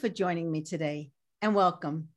[0.00, 1.10] for joining me today
[1.42, 2.08] and welcome.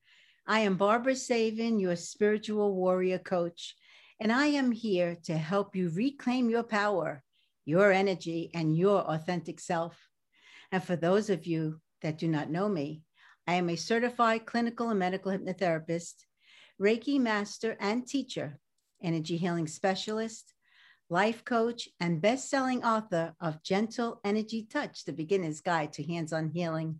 [0.48, 3.76] I am Barbara Savin, your spiritual warrior coach,
[4.22, 7.22] and I am here to help you reclaim your power,
[7.66, 10.00] your energy, and your authentic self.
[10.72, 13.02] And for those of you that do not know me,
[13.48, 16.14] I am a certified clinical and medical hypnotherapist,
[16.82, 18.60] Reiki master and teacher,
[19.04, 20.54] energy healing specialist,
[21.10, 26.32] life coach, and best selling author of Gentle Energy Touch, the beginner's guide to hands
[26.32, 27.00] on healing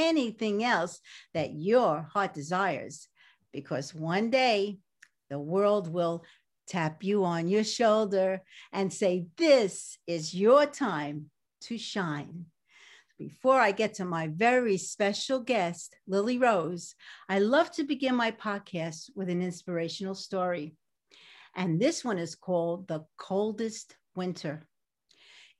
[0.00, 1.00] anything else
[1.34, 3.08] that your heart desires.
[3.52, 4.78] Because one day
[5.28, 6.24] the world will
[6.66, 8.42] tap you on your shoulder
[8.72, 11.30] and say, This is your time
[11.62, 12.46] to shine.
[13.18, 16.94] Before I get to my very special guest, Lily Rose,
[17.28, 20.74] I love to begin my podcast with an inspirational story.
[21.54, 24.62] And this one is called The Coldest Winter.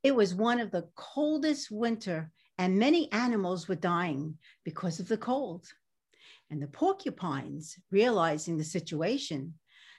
[0.03, 5.17] It was one of the coldest winter and many animals were dying because of the
[5.17, 5.67] cold.
[6.51, 9.55] And the porcupines, realizing the situation,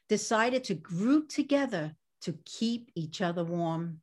[0.07, 4.01] decided to group together to keep each other warm.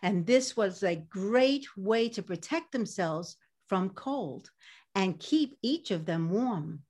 [0.00, 4.50] And this was a great way to protect themselves from cold
[4.94, 6.80] and keep each of them warm.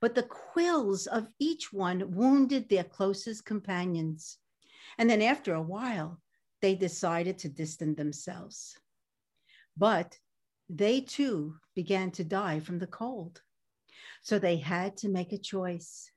[0.00, 4.38] But the quills of each one wounded their closest companions.
[4.98, 6.20] And then after a while,
[6.62, 8.78] they decided to distance themselves.
[9.76, 10.16] But
[10.68, 13.42] they too began to die from the cold.
[14.22, 16.10] So they had to make a choice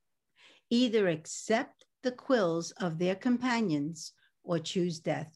[0.70, 4.14] either accept the quills of their companions
[4.44, 5.34] or choose death.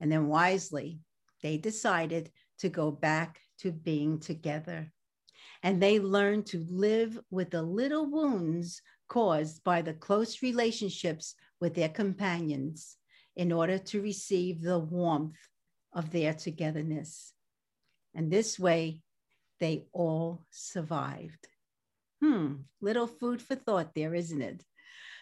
[0.00, 1.00] And then wisely,
[1.42, 4.92] they decided to go back to being together.
[5.62, 11.74] And they learned to live with the little wounds caused by the close relationships with
[11.74, 12.96] their companions
[13.36, 15.38] in order to receive the warmth
[15.92, 17.32] of their togetherness.
[18.16, 19.02] And this way,
[19.60, 21.46] they all survived.
[22.22, 24.64] Hmm, little food for thought there, isn't it?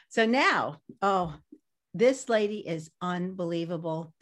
[0.09, 1.35] So now, oh,
[1.93, 4.15] this lady is unbelievable.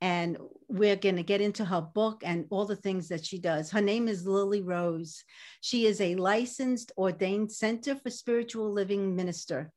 [0.00, 0.36] And
[0.68, 3.70] we're going to get into her book and all the things that she does.
[3.70, 5.22] Her name is Lily Rose.
[5.60, 9.70] She is a licensed ordained Center for Spiritual Living minister.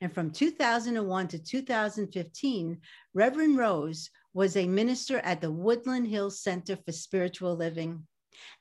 [0.00, 2.78] And from 2001 to 2015,
[3.14, 8.06] Reverend Rose was a minister at the Woodland Hills Center for Spiritual Living.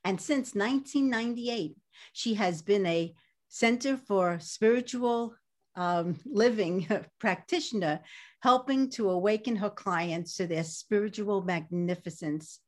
[0.03, 1.75] And since 1998,
[2.13, 3.13] she has been a
[3.49, 5.35] Center for Spiritual
[5.75, 6.87] um, Living
[7.19, 8.01] practitioner,
[8.41, 12.59] helping to awaken her clients to their spiritual magnificence.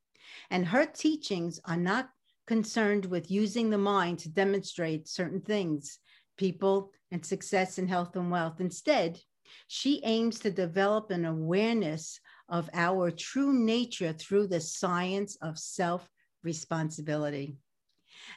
[0.49, 2.09] And her teachings are not
[2.47, 5.99] concerned with using the mind to demonstrate certain things,
[6.37, 8.59] people, and success in health and wealth.
[8.59, 9.19] Instead,
[9.67, 12.19] she aims to develop an awareness
[12.51, 16.07] of our true nature through the science of self
[16.43, 17.55] responsibility.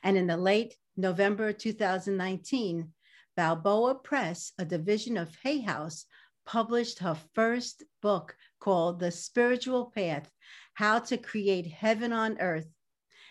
[0.03, 2.89] And in the late November 2019,
[3.37, 6.07] Balboa Press, a division of Hay House,
[6.47, 10.31] published her first book called The Spiritual Path
[10.75, 12.69] How to Create Heaven on Earth.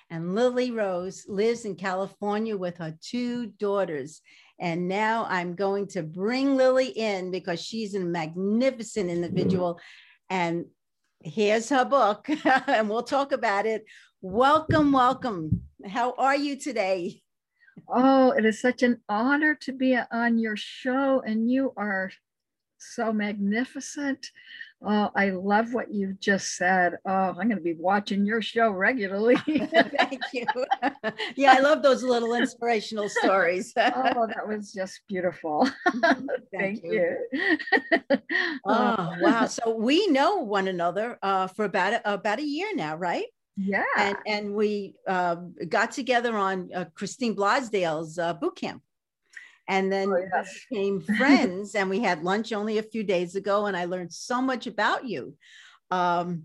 [0.10, 4.22] And Lily Rose lives in California with her two daughters.
[4.60, 9.24] And now I'm going to bring Lily in because she's a magnificent mm-hmm.
[9.24, 9.80] individual.
[10.34, 10.66] And
[11.22, 12.28] here's her book,
[12.68, 13.86] and we'll talk about it.
[14.24, 15.62] Welcome, welcome.
[15.86, 17.22] How are you today?
[17.88, 22.10] Oh, it is such an honor to be on your show, and you are
[22.84, 24.30] so magnificent.
[24.86, 26.98] Oh, I love what you've just said.
[27.06, 29.36] Oh, I'm going to be watching your show regularly.
[29.46, 30.46] Thank you.
[31.36, 33.72] yeah, I love those little inspirational stories.
[33.78, 35.70] oh, that was just beautiful.
[36.02, 37.18] Thank, Thank you.
[37.32, 37.58] you.
[38.66, 39.46] oh, wow.
[39.46, 43.28] So we know one another uh, for about a, about a year now, right?
[43.56, 43.84] Yeah.
[43.98, 45.36] And, and we uh,
[45.70, 48.82] got together on uh, Christine Blasdale's uh, boot camp.
[49.68, 53.66] And then Oh, we became friends and we had lunch only a few days ago.
[53.66, 55.36] And I learned so much about you.
[55.92, 56.44] Um,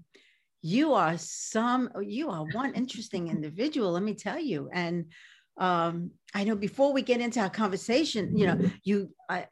[0.63, 4.69] you are some, you are one interesting individual, let me tell you.
[4.73, 5.13] And
[5.59, 9.47] um, I know before we get into our conversation, you know, you, I,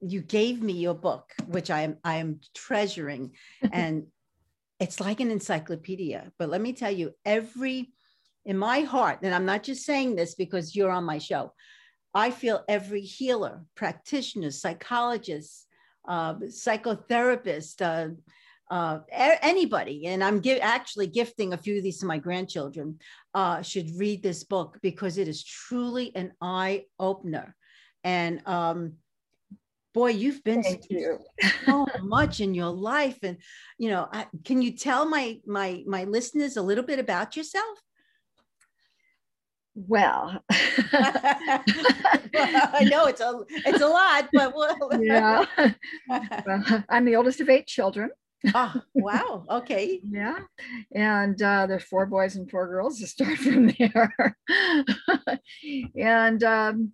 [0.00, 3.32] you gave me your book, which I am, I am treasuring.
[3.72, 4.06] And
[4.80, 6.32] it's like an encyclopedia.
[6.38, 7.92] But let me tell you, every
[8.44, 11.52] in my heart, and I'm not just saying this because you're on my show,
[12.14, 15.66] I feel every healer, practitioner, psychologist,
[16.06, 18.14] uh, psychotherapist, uh,
[18.70, 22.98] uh, anybody, and I'm gi- actually gifting a few of these to my grandchildren,
[23.34, 27.56] uh, should read this book because it is truly an eye opener.
[28.04, 28.94] And um,
[29.92, 31.18] boy, you've been you.
[31.66, 33.38] so much in your life and
[33.78, 37.78] you know I, can you tell my my my listeners a little bit about yourself
[39.88, 40.40] Well,
[42.36, 44.76] i know it's a it's a lot but we'll...
[45.02, 45.44] yeah.
[46.08, 48.10] Well, I'm the oldest of eight children.
[48.54, 50.38] oh, wow okay Yeah.
[50.94, 54.36] And uh, there's four boys and four girls to start from there.
[55.96, 56.92] and um,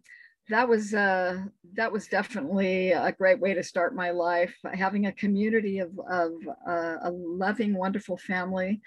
[0.50, 1.38] that was uh,
[1.75, 4.55] that was definitely a great way to start my life.
[4.73, 6.32] Having a community of, of
[6.69, 8.81] uh, a loving, wonderful family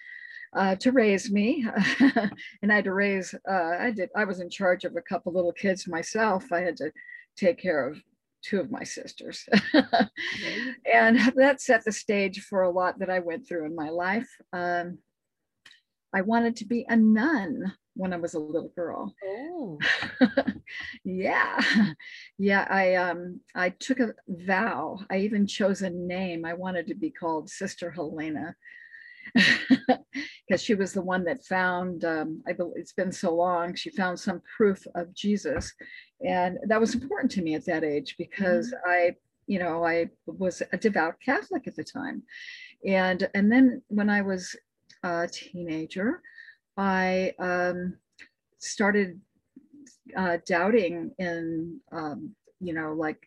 [0.56, 1.66] uh, to raise me,
[2.62, 3.34] and I had to raise.
[3.50, 4.10] Uh, I did.
[4.16, 6.52] I was in charge of a couple little kids myself.
[6.52, 6.92] I had to
[7.38, 8.02] take care of
[8.44, 9.48] two of my sisters.
[10.94, 14.30] and that set the stage for a lot that I went through in my life.
[14.52, 15.00] Um,
[16.14, 19.14] I wanted to be a nun when I was a little girl.
[19.26, 19.80] oh
[21.04, 21.60] yeah,
[22.38, 22.68] yeah.
[22.70, 25.00] I um I took a vow.
[25.10, 26.46] I even chose a name.
[26.46, 28.56] I wanted to be called Sister Helena.
[30.48, 33.90] Because she was the one that found, um, I believe it's been so long, she
[33.90, 35.72] found some proof of Jesus.
[36.22, 39.16] And that was important to me at that age because I,
[39.48, 42.24] you know, I was a devout Catholic at the time.
[42.86, 44.54] And, and then when I was
[45.02, 46.22] a teenager,
[46.76, 47.96] I um,
[48.60, 49.20] started
[50.16, 53.22] uh, doubting in, um, you know, like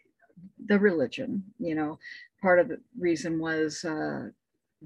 [0.66, 1.42] the religion.
[1.58, 1.98] You know,
[2.40, 4.28] part of the reason was uh,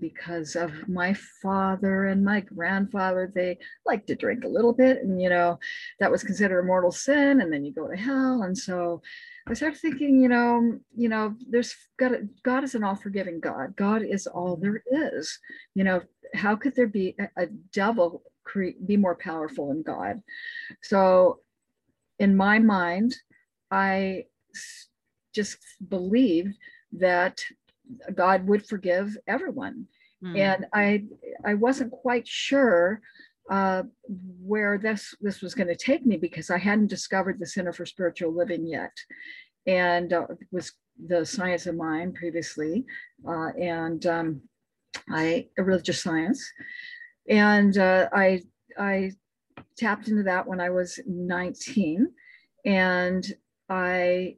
[0.00, 3.30] because of my father and my grandfather.
[3.32, 5.58] They liked to drink a little bit, and you know,
[5.98, 8.42] that was considered a mortal sin, and then you go to hell.
[8.42, 9.02] And so
[9.46, 12.12] I started thinking, you know, you know, there's got
[12.42, 13.76] God is an all-forgiving God.
[13.76, 14.62] God is all mm-hmm.
[14.62, 14.82] there
[15.16, 15.38] is.
[15.74, 16.02] You know,
[16.34, 20.22] how could there be a, a devil cre- be more powerful than God?
[20.82, 21.40] So,
[22.18, 23.16] in my mind,
[23.70, 24.88] I s-
[25.34, 25.58] just
[25.88, 26.54] believed
[26.92, 27.42] that
[28.14, 29.86] God would forgive everyone,
[30.22, 30.36] Hmm.
[30.36, 31.04] and I
[31.44, 33.00] I wasn't quite sure
[33.50, 33.84] uh,
[34.42, 37.86] where this this was going to take me because I hadn't discovered the Center for
[37.86, 38.92] Spiritual Living yet,
[39.66, 40.72] and uh, was
[41.06, 42.84] the science of mind previously,
[43.26, 44.42] uh, and um,
[45.08, 46.52] I a religious science,
[47.28, 48.42] and uh, I
[48.78, 49.12] I
[49.76, 52.12] tapped into that when I was 19,
[52.66, 53.26] and
[53.68, 54.36] I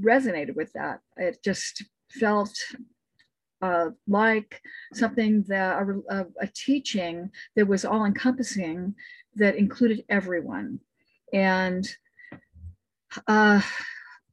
[0.00, 1.00] resonated with that.
[1.16, 2.52] It just felt
[3.62, 4.60] uh, like
[4.94, 5.76] something that
[6.08, 8.94] a, a, teaching that was all encompassing
[9.36, 10.80] that included everyone.
[11.32, 11.86] And
[13.26, 13.60] uh,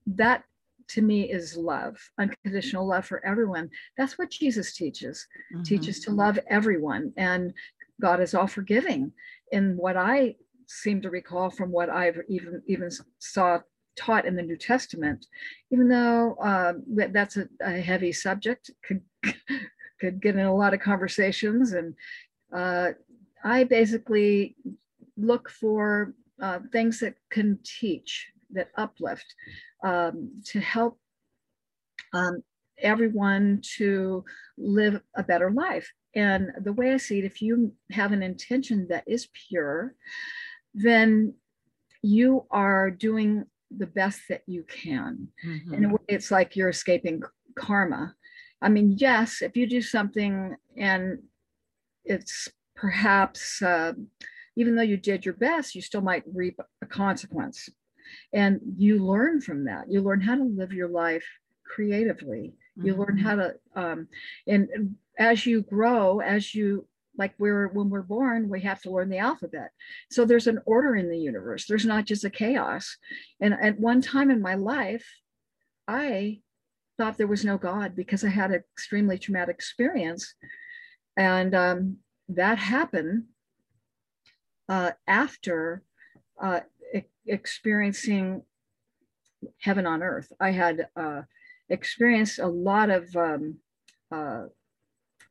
[0.07, 0.43] that
[0.89, 3.69] to me is love, unconditional love for everyone.
[3.97, 5.65] That's what Jesus teaches, Mhm.
[5.65, 7.13] teaches to love everyone.
[7.17, 7.53] And
[7.99, 9.11] God is all forgiving.
[9.51, 10.35] In what I
[10.67, 13.59] seem to recall from what I've even even saw
[13.97, 15.25] taught in the New Testament,
[15.71, 16.73] even though uh,
[17.11, 19.01] that's a, a heavy subject, could
[19.99, 21.95] could get in a lot of conversations, and
[22.55, 22.91] uh,
[23.43, 24.55] I basically
[25.17, 29.25] look for uh, things that can teach, that uplift,
[29.83, 30.99] um, to help
[32.13, 32.43] um,
[32.79, 34.23] everyone to
[34.57, 35.91] live a better life.
[36.15, 39.95] And the way I see it, if you have an intention that is pure,
[40.73, 41.33] then
[42.01, 45.27] you are doing the best that you can.
[45.43, 45.73] Mhm.
[45.73, 47.21] In a way, it's like you're escaping
[47.55, 48.15] karma.
[48.61, 51.19] I mean, yes, if you do something and
[52.05, 53.93] it's perhaps, uh,
[54.55, 57.69] even though you did your best, you still might reap a consequence.
[58.33, 59.91] And you learn from that.
[59.91, 61.25] You learn how to live your life
[61.65, 62.55] creatively.
[62.77, 63.21] You learn Mhm.
[63.21, 64.07] how to, um,
[64.47, 69.09] and as you grow, as you like we're when we're born, we have to learn
[69.09, 69.71] the alphabet.
[70.11, 71.65] So there's an order in the universe.
[71.65, 72.97] There's not just a chaos.
[73.41, 75.05] And at one time in my life,
[75.87, 76.41] I
[76.97, 80.33] thought there was no God because I had an extremely traumatic experience.
[81.15, 81.97] And um,
[82.29, 83.25] that happened
[84.69, 85.83] uh, after
[86.41, 86.61] uh,
[86.93, 88.43] e- experiencing
[89.59, 90.31] heaven on earth.
[90.39, 91.21] I had uh,
[91.69, 93.57] experienced a lot of um,
[94.11, 94.45] uh,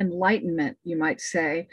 [0.00, 1.68] enlightenment, you might say,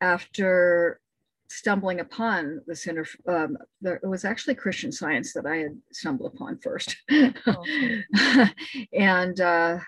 [0.00, 1.00] after
[1.48, 3.06] stumbling upon the center.
[3.28, 6.96] Um, there, it was actually Christian science that I had stumbled upon first.
[8.92, 9.78] And uh,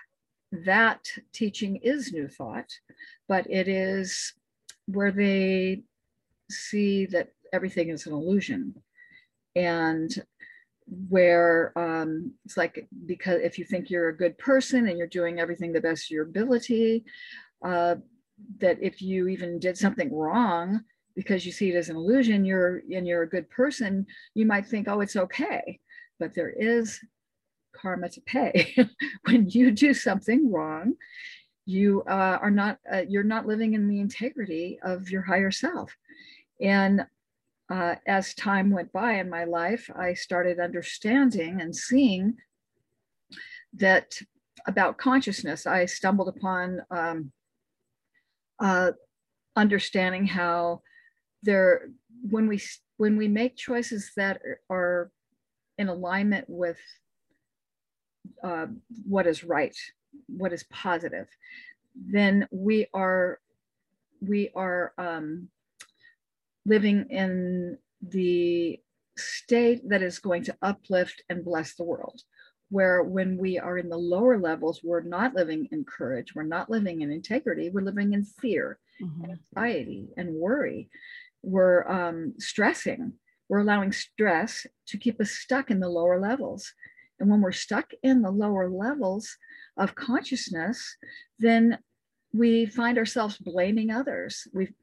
[0.65, 2.69] that teaching is New Thought,
[3.27, 4.33] but it is
[4.85, 5.83] where they
[6.49, 8.75] see that everything is an illusion.
[9.55, 10.11] And
[11.09, 15.39] where um, it's like, because if you think you're a good person and you're doing
[15.39, 17.03] everything the best of your ability,
[17.63, 17.95] uh,
[18.59, 20.81] that if you even did something wrong,
[21.15, 24.65] because you see it as an illusion, you're and you're a good person, you might
[24.65, 25.79] think, oh, it's okay.
[26.19, 26.99] But there is
[27.75, 28.75] karma to pay.
[29.25, 30.95] when you do something wrong,
[31.65, 35.95] you uh, are not uh, you're not living in the integrity of your higher self.
[36.61, 37.05] And
[37.69, 42.37] uh, as time went by in my life, I started understanding and seeing
[43.73, 44.19] that
[44.67, 45.67] about consciousness.
[45.67, 47.31] I stumbled upon um,
[48.59, 48.91] uh,
[49.55, 50.81] understanding how
[51.43, 51.89] there
[52.29, 52.61] when we
[52.97, 55.11] when we make choices that are
[55.77, 56.77] in alignment with
[58.43, 58.67] uh,
[59.07, 59.75] what is right
[60.27, 61.27] what is positive
[61.95, 63.39] then we are
[64.21, 65.47] we are um,
[66.65, 68.79] living in the
[69.17, 72.21] state that is going to uplift and bless the world
[72.69, 76.69] where when we are in the lower levels we're not living in courage we're not
[76.69, 79.39] living in integrity we're living in fear Mhm.
[79.55, 80.89] anxiety and worry.
[81.41, 83.13] We're um, stressing.
[83.47, 86.73] We're allowing stress to keep us stuck in the lower levels.
[87.19, 89.37] And when we're stuck in the lower levels
[89.77, 90.97] of consciousness,
[91.39, 91.79] then
[92.33, 94.47] we find ourselves blaming others.
[94.53, 94.73] We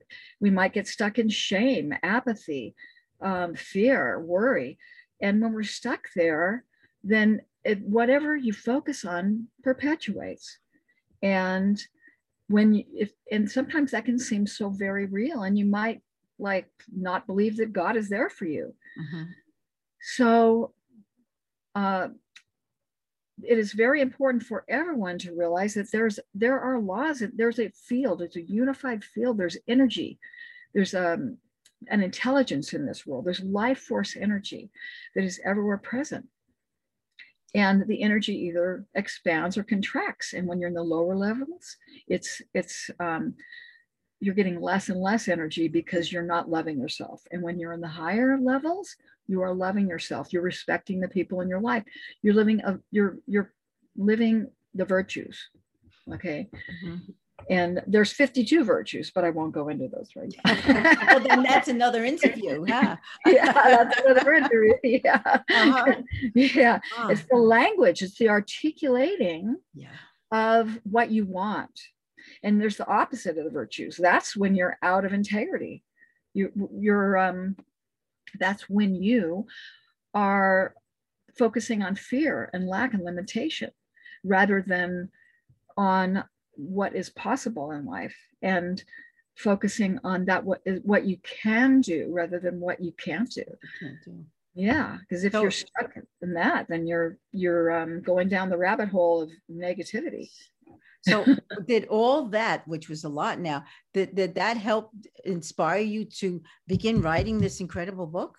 [0.40, 2.75] we might get stuck in shame, apathy,
[3.21, 4.78] um, fear, worry,
[5.21, 6.64] and when we're stuck there,
[7.05, 10.59] then it, whatever you focus on perpetuates.
[11.23, 11.83] And
[12.49, 16.01] when you if and sometimes that can seem so very real and you might
[16.39, 18.73] like not believe that god is there for you.
[19.01, 19.27] Mhm.
[20.01, 20.73] so
[21.75, 22.09] uh
[23.43, 27.69] it is very important for everyone to realize that there's there are laws there's a
[27.89, 29.39] field it's a unified field.
[29.39, 30.21] There's energy.
[30.73, 31.39] There's um
[31.89, 33.25] an intelligence in this world.
[33.25, 34.71] There's life force energy
[35.15, 36.27] that is everywhere present
[37.55, 40.33] and the energy either expands or contracts.
[40.33, 41.76] And when you're in the lower levels
[42.09, 43.35] it's it's um,
[44.21, 47.23] you're getting less and less energy because you're not loving yourself.
[47.31, 48.97] And when you're in the higher levels
[49.29, 50.33] you are loving yourself.
[50.33, 51.83] You're respecting the people in your life.
[52.23, 53.53] You're living a you're you're
[53.97, 55.49] living the virtues
[56.12, 56.49] okay?
[56.85, 57.15] Mhm.
[57.49, 61.69] And there's 52 virtues but i won't go into those right now well, then that's
[61.69, 62.97] another interview, huh?
[63.26, 65.95] yeah that's another interview yeah Uh-huh.
[66.35, 69.88] yeah Ah, it's the language it's the articulating yeah.
[70.33, 71.81] of what you want.
[72.43, 73.97] And there's the opposite of the virtues.
[73.97, 75.85] That's when you're out of integrity.
[76.35, 77.57] You, you're, um,
[78.38, 79.47] that's when you
[80.12, 80.75] are
[81.38, 83.71] focusing on fear and lack and limitation
[84.25, 85.11] rather than
[85.76, 86.25] on
[86.57, 88.83] what is possible in life and
[89.37, 93.45] focusing on that what is what you can do rather than what you can't do
[93.81, 94.25] Can't do.
[94.55, 98.57] yeah because if So- you're stuck in that then you're you're um, going down the
[98.59, 100.31] rabbit hole of negativity
[101.03, 101.25] So
[101.69, 103.63] did all that, which was a lot now,
[103.95, 104.91] did, did that help
[105.25, 108.35] inspire you to begin writing this incredible book?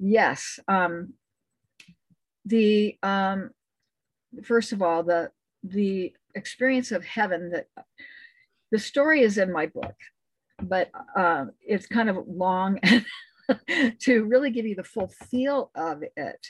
[0.00, 0.58] Yes.
[0.66, 1.14] Um,
[2.44, 3.50] the um,
[4.42, 5.30] first of all, the
[5.62, 7.66] the experience of heaven that
[8.70, 9.94] the story is in my book,
[10.60, 12.80] but uh, it's kind of long
[14.00, 16.46] to really give you the full feel of it.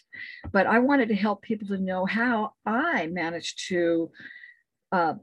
[0.53, 4.11] But I wanted to help people to know how I managed to
[4.93, 5.15] uh,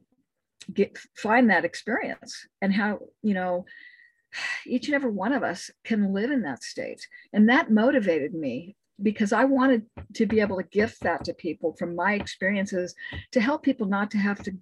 [0.73, 3.65] get find that experience and how you know
[4.65, 8.75] each and every one of us can live in that state and that motivated me
[9.01, 9.85] because I wanted
[10.15, 12.95] to be able to gift that to people from my experiences
[13.31, 14.53] to help people not to have to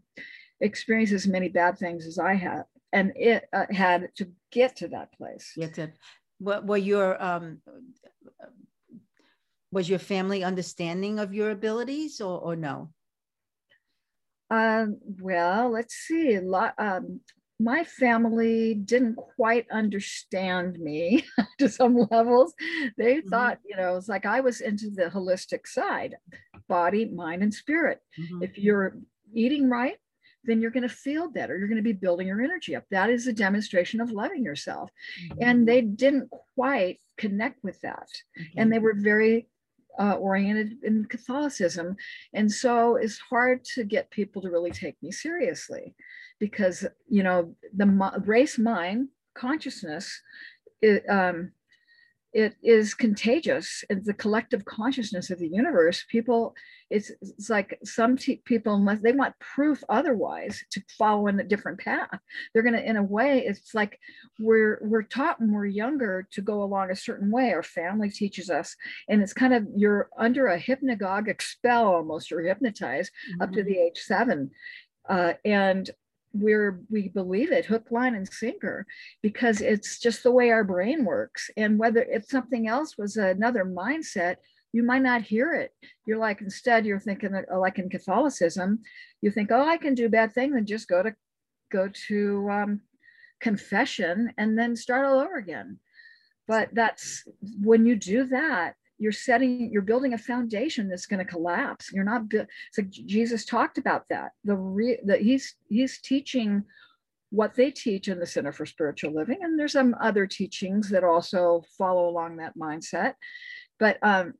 [0.59, 4.87] experience as many bad things as I had and it uh, had to get to
[4.89, 5.53] that place.
[5.55, 5.91] Yet to,
[6.39, 7.61] what were your um
[9.71, 12.89] was your family understanding of your abilities or, or no?
[14.49, 16.35] Um, well, let's see.
[16.35, 17.21] A lot, um,
[17.63, 21.23] my family didn't quite understand me
[21.59, 22.53] to some levels.
[22.97, 23.29] They Mhm.
[23.29, 26.17] thought, you know, it's like I was into the holistic side
[26.67, 27.99] body, mind, and spirit.
[28.19, 28.43] Mhm.
[28.43, 28.97] if you're
[29.33, 29.97] eating right
[30.43, 31.55] then you're going to feel better.
[31.57, 32.83] You're going to be building your energy up.
[32.89, 34.89] That is a demonstration of loving yourself.
[35.25, 35.37] Mm-hmm.
[35.43, 38.07] And they didn't quite connect with that.
[38.39, 38.59] Mm-hmm.
[38.59, 39.47] And they were very
[39.99, 41.95] uh, oriented in Catholicism.
[42.33, 45.93] And so it's hard to get people to really take me seriously
[46.41, 47.85] because, you know, the
[48.25, 50.19] race mind consciousness,
[50.81, 51.51] it, um,
[52.33, 53.83] it is contagious.
[53.89, 56.05] It's the collective consciousness of the universe.
[56.09, 56.55] People,
[56.89, 61.79] it's, it's like some people, unless they want proof otherwise to follow in a different
[61.79, 62.17] path,
[62.53, 63.99] they're going to, in a way, it's like
[64.39, 67.51] we're we're taught when we're younger to go along a certain way.
[67.51, 68.77] Our family teaches us,
[69.09, 72.31] and it's kind of you're under a hypnagogic spell almost.
[72.31, 73.41] You're hypnotized mm-hmm.
[73.41, 73.69] up to mm-hmm.
[73.69, 74.51] the age seven,
[75.09, 75.89] uh, and
[76.33, 78.85] we're we believe it hook line and sinker
[79.21, 81.49] because it's just the way our brain works.
[81.57, 84.37] And whether if something else was another mindset
[84.73, 85.73] you might not hear it.
[86.05, 88.79] You're like instead you're thinking uh, like in catholicism
[89.21, 91.13] you think oh i can do bad things and just go to
[91.71, 92.81] go to um,
[93.41, 95.79] confession and then start all over again.
[96.47, 97.23] But that's
[97.61, 101.91] when you do that you're setting you're building a foundation that's going to collapse.
[101.91, 104.33] You're not it's like jesus talked about that.
[104.43, 106.63] The re that he's he's teaching
[107.31, 111.03] what they teach in the center for spiritual living and there's some other teachings that
[111.03, 113.15] also follow along that mindset.
[113.79, 114.35] But um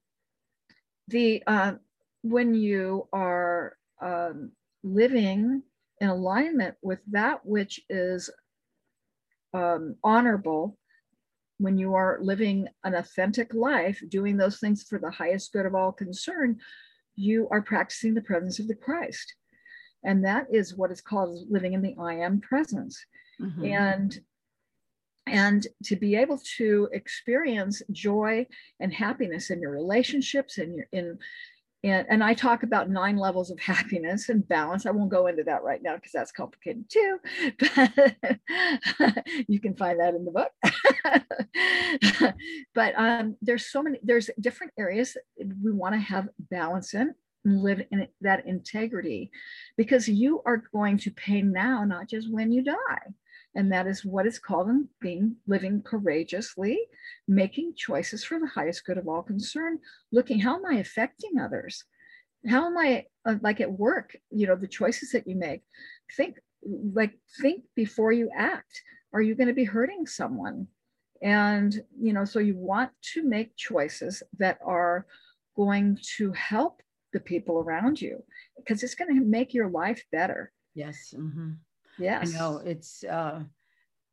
[1.08, 1.74] the uh,
[2.22, 4.52] when you are um,
[4.84, 5.64] living
[6.00, 8.30] in alignment with that which is
[9.54, 10.78] um, honorable
[11.62, 15.76] when you are living an authentic life, doing those things for the highest good of
[15.76, 16.60] all concerned,
[17.16, 19.36] you are practicing the presence of the Christ.
[20.04, 23.06] And that is what is called living in the I am presence.
[23.40, 23.66] Mm-hmm.
[23.66, 24.20] And
[25.28, 28.48] and to be able to experience joy
[28.80, 31.20] and happiness in your relationships and your in
[31.84, 34.86] and, and I talk about nine levels of happiness and balance.
[34.86, 37.20] I won't go into that right now because that's complicated too.
[37.60, 40.52] But you can find that in the book.
[42.76, 47.14] but um, there's so many, there's different areas we want to have balance in
[47.46, 49.32] and live in that integrity
[49.76, 53.14] because you are going to pay now, not just when you die
[53.56, 56.80] and that is what is called in being living courageously
[57.28, 59.80] making choices for the highest good of all concerned
[60.12, 61.86] looking how am i affecting others?
[62.48, 65.62] How am i uh, like at work you know the choices that you make?
[66.18, 66.38] Think
[66.94, 68.82] like think before you act.
[69.14, 70.68] Are you going to be hurting someone?
[71.22, 75.06] And you know so you want to make choices that are
[75.56, 76.82] going to help
[77.14, 78.24] the people around you
[78.56, 80.52] because it's going to make your life better.
[80.74, 81.52] Yes mm-hmm.
[82.02, 82.34] Yes.
[82.34, 83.44] I know it's uh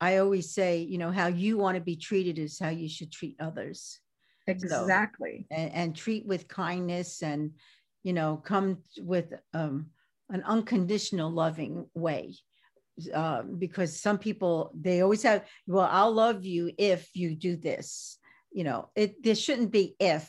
[0.01, 3.11] I always say, you know, how you want to be treated is how you should
[3.11, 3.99] treat others.
[4.47, 5.47] Exactly.
[5.51, 7.53] So, and, and, treat with kindness and,
[8.03, 9.87] you know, come with um,
[10.31, 12.35] an unconditional loving way.
[13.15, 18.19] Uh, because some people, they always have, well, I'll love you if you do this.
[18.51, 20.29] You know, it there shouldn't be if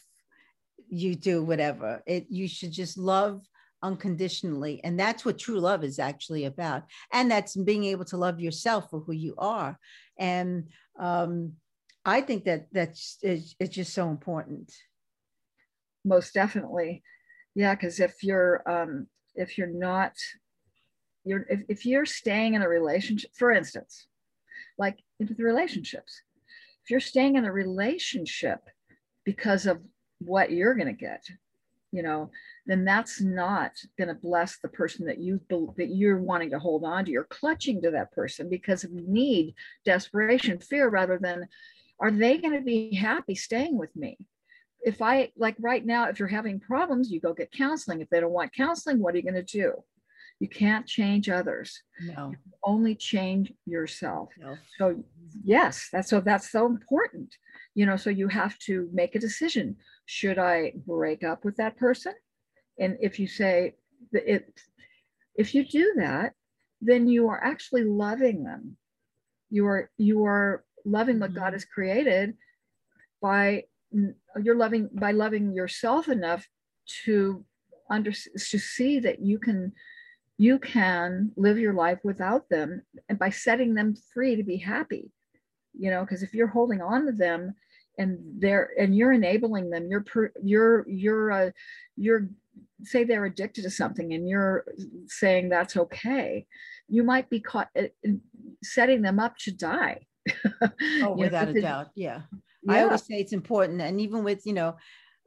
[0.88, 2.04] you do whatever.
[2.06, 3.42] It you should just love
[3.82, 4.82] unconditionally.
[4.84, 6.84] And that's what true love is actually about.
[7.14, 9.78] And that's being able to love yourself for who you are.
[10.18, 11.54] And um,
[12.06, 14.74] I think that that's it's, it's just so important.
[16.06, 17.04] Most definitely.
[17.56, 20.14] Yeah, because if you're um, if you're not
[21.26, 24.08] you're if, if you're staying in a relationship, for instance,
[24.78, 26.22] like into the relationships,
[26.84, 28.62] if you're staying in a relationship
[29.26, 29.80] because of
[30.20, 31.24] what you're to get,
[31.92, 32.32] you know,
[32.70, 36.84] then that's not going to bless the person that you that you're wanting to hold
[36.84, 37.12] on to.
[37.12, 39.56] You're clutching to that person because of need,
[39.86, 41.48] desperation, fear, rather than
[42.00, 44.18] are they going to be happy staying with me?
[44.82, 48.02] If I like right now, if you're having problems, you go get counseling.
[48.02, 49.74] If they don't want counseling, what are you going to do?
[50.40, 51.82] You can't change others.
[52.02, 52.34] No.
[52.64, 54.30] only change yourself.
[54.38, 54.56] No.
[54.78, 55.04] So
[55.44, 57.36] yes, that's so that's so important.
[57.74, 59.78] You know, so you have to make a decision.
[60.06, 62.14] Should I break up with that person?
[62.80, 63.76] And if you say
[64.12, 64.62] it,
[65.36, 66.34] if you do that,
[66.82, 68.78] then you are actually loving them.
[69.50, 71.40] You are you are loving what mm-hmm.
[71.40, 72.36] God has created
[73.22, 73.64] by
[74.42, 76.48] you're loving by loving yourself enough
[77.06, 77.44] to
[77.90, 79.74] under to see that you can
[80.38, 85.12] you can live your life without them and by setting them free to be happy
[85.78, 87.54] you know because if you're holding on to them
[87.98, 91.50] and they're and you're enabling them you're per, you're you're uh,
[91.98, 92.30] you're
[92.84, 94.66] say they're addicted to something and you're
[95.08, 96.46] saying that's okay,
[96.88, 97.84] you might be caught uh,
[98.64, 100.06] setting them up to die.
[101.02, 101.88] oh, without know, a doubt.
[101.96, 102.22] Yeah.
[102.64, 102.74] yeah.
[102.74, 103.82] I always say it's important.
[103.82, 104.76] And even with, you know,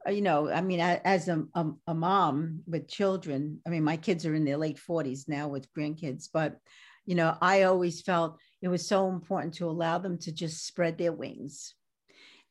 [0.07, 3.97] uh, you know, I mean, as a, a, a, mom with children, I mean, my
[3.97, 6.57] kids are in their late 40s now with grandkids, but,
[7.05, 10.97] you know, I always felt it was so important to allow them to just spread
[10.97, 11.73] their wings.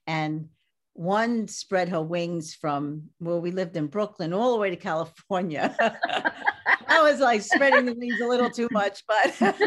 [0.06, 0.48] And
[0.94, 5.74] one spread her wings from where we lived in Brooklyn all the way to California.
[6.88, 9.34] I was like spreading the wings a little too much, but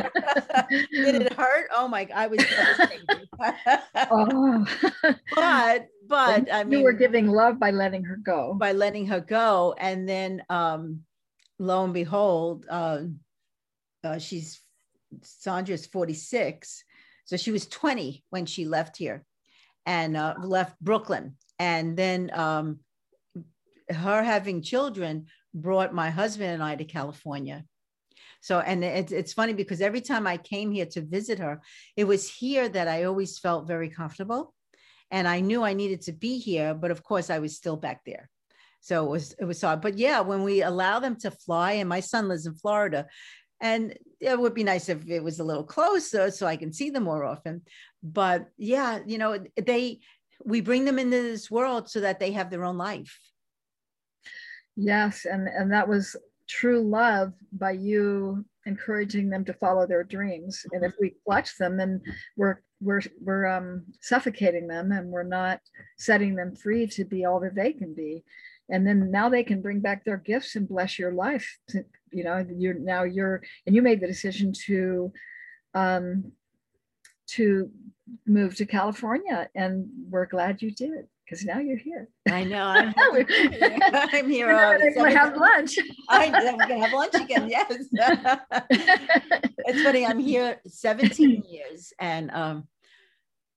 [0.92, 1.68] did it hurt?
[1.74, 2.06] Oh my!
[2.06, 2.46] God, I was
[4.12, 4.66] oh.
[5.36, 8.54] but but I mean, you were giving love by letting her go.
[8.54, 11.02] By letting her go, and then um,
[11.58, 13.02] lo and behold, uh,
[14.04, 14.62] uh, she's
[15.24, 16.84] Sandra's forty six,
[17.26, 19.26] so she was twenty when she left here,
[19.86, 22.80] and uh, left Brooklyn, and then um,
[23.90, 27.64] her having children brought my husband and I to California.
[28.42, 31.62] So, and it's, it's funny because every time I came here to visit her,
[31.96, 34.54] it was here that I always felt very comfortable.
[35.10, 38.02] And I knew I needed to be here, but of course I was still back
[38.06, 38.30] there.
[38.82, 39.82] So it was, it was hard.
[39.82, 43.08] But yeah, when we allow them to fly, and my son lives in Florida,
[43.62, 46.90] and it would be nice if it was a little closer so I can see
[46.90, 47.62] them more often.
[48.04, 50.00] But yeah, you know, they,
[50.44, 53.18] we bring them into this world so that they have their own life
[54.76, 56.16] Yes, and and that was
[56.48, 60.66] true love by you encouraging them to follow their dreams.
[60.72, 62.02] And if we clutch them, then
[62.36, 65.62] we're we're we're um, suffocating them, and we're not
[65.98, 68.24] setting them free to be all that they can be.
[68.70, 71.60] And then now they can bring back their gifts and bless your life.
[72.12, 75.12] You know, you're now you're and you made the decision to
[75.74, 76.32] um,
[77.28, 77.70] to
[78.26, 82.08] move to California, and we're glad you did because now you're here.
[82.30, 82.64] I know.
[82.64, 84.48] I'm, I'm here.
[84.48, 85.78] We're to have lunch.
[86.08, 87.50] I going to have lunch again.
[87.56, 87.74] Yes.
[88.72, 90.06] it's funny.
[90.06, 92.68] I'm here 17 years and um,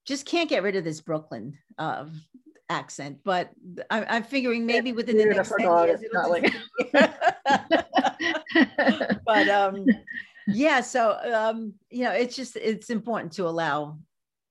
[0.06, 2.06] just can't get rid of this Brooklyn uh,
[2.68, 3.18] accent.
[3.24, 3.50] But
[3.90, 6.02] I'm, I'm figuring maybe within the next 10 years.
[6.02, 6.12] It.
[9.26, 9.86] but um,
[10.46, 13.98] yeah, so um, you know, it's just it's important to allow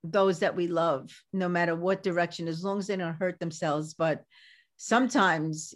[0.03, 3.93] those that we love, no matter what direction, as long as they don't hurt themselves.
[3.93, 4.23] But
[4.77, 5.73] sometimes,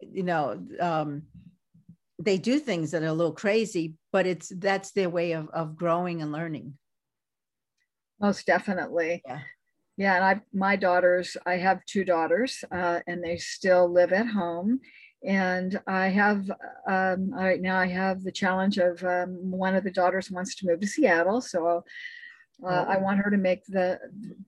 [0.00, 1.22] you know, um,
[2.18, 5.76] they do things that are a little crazy, but it's that's their way of, of
[5.76, 6.74] growing and learning.
[8.20, 9.22] Most definitely.
[9.26, 9.40] Yeah.
[9.96, 14.26] Yeah, and I my daughters, I have two daughters, uh, and they still live at
[14.26, 14.80] home.
[15.26, 16.50] And I have
[16.86, 20.66] um, right now I have the challenge of um, one of the daughters wants to
[20.66, 21.84] move to Seattle, so
[22.62, 23.98] uh, I want her to make the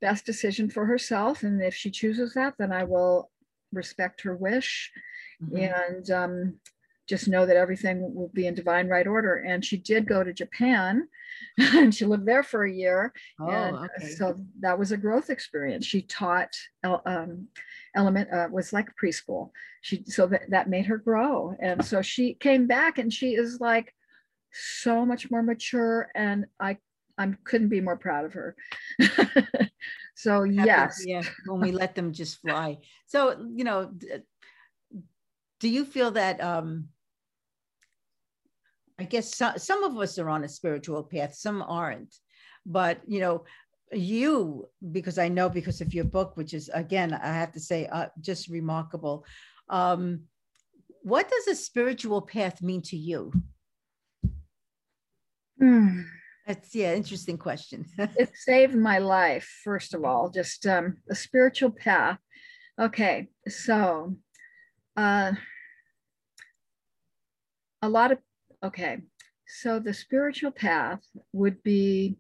[0.00, 1.42] best decision for herself.
[1.42, 3.30] And if she chooses that, then I will
[3.72, 4.90] respect her wish
[5.42, 5.56] mm-hmm.
[5.56, 6.54] and um,
[7.09, 9.37] just know that everything will be in divine right order.
[9.37, 11.09] And she did go to Japan
[11.59, 13.12] and she lived there for a year.
[13.40, 14.11] Oh, and okay.
[14.16, 15.87] so that was a growth experience.
[15.87, 17.49] She taught um,
[17.95, 19.51] element, uh, was like preschool.
[19.83, 21.57] She, so that, that made her grow.
[21.61, 23.92] And so she came back and she is like,
[24.53, 26.79] so much more mature and I
[27.19, 28.57] I couldn't be more proud of her.
[30.14, 32.79] so yes, yeah, when we let them just fly.
[33.07, 33.92] So you know,
[35.61, 36.42] do you feel that?
[36.42, 36.88] um
[38.98, 42.14] I guess some, some of us are on a spiritual path, some aren't.
[42.64, 43.44] But you know,
[43.92, 47.87] you because I know because of your book, which is again, I have to say,
[47.87, 49.24] uh, just remarkable.
[49.68, 50.22] Um,
[51.02, 53.32] what does a spiritual path mean to you?
[55.61, 56.02] Hmm.
[56.46, 57.85] That's yeah, interesting question.
[57.98, 62.18] it saved my life, first of all, just um, a spiritual path.
[62.80, 64.16] Okay, so
[64.96, 65.32] uh,
[67.82, 68.18] a lot of
[68.64, 68.99] okay,
[69.47, 71.01] so the spiritual path
[71.33, 72.16] would be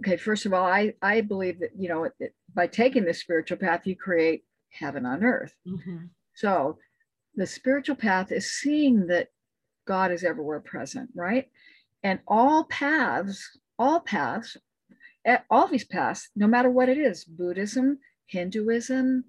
[0.00, 0.16] okay.
[0.16, 3.58] First of all, I I believe that you know it, it, by taking the spiritual
[3.58, 5.54] path, you create heaven on earth.
[5.66, 6.06] Mm-hmm.
[6.34, 6.78] So
[7.34, 9.28] the spiritual path is seeing that
[9.86, 11.48] God is everywhere present, right?
[12.02, 14.58] And all paths all paths,
[15.24, 19.24] eh, all these paths, no matter what it is Buddhism, Hinduism,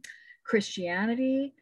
[0.46, 1.54] Christianity,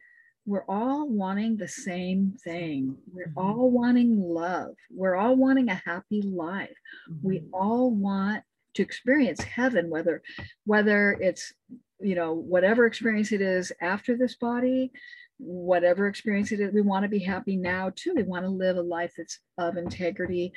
[0.46, 2.96] we're all wanting the same thing.
[3.12, 3.38] We're mm-hmm.
[3.38, 4.74] all wanting love.
[4.90, 6.76] We're all wanting a happy life.
[7.10, 7.26] Mm-hmm.
[7.26, 8.42] We all want
[8.74, 10.22] to experience heaven, whether
[10.64, 11.52] whether it's
[12.00, 14.92] you know whatever experience it is after this body,
[15.38, 18.14] whatever experience it is, we want to be happy now too.
[18.14, 20.52] We want to live a life that's of integrity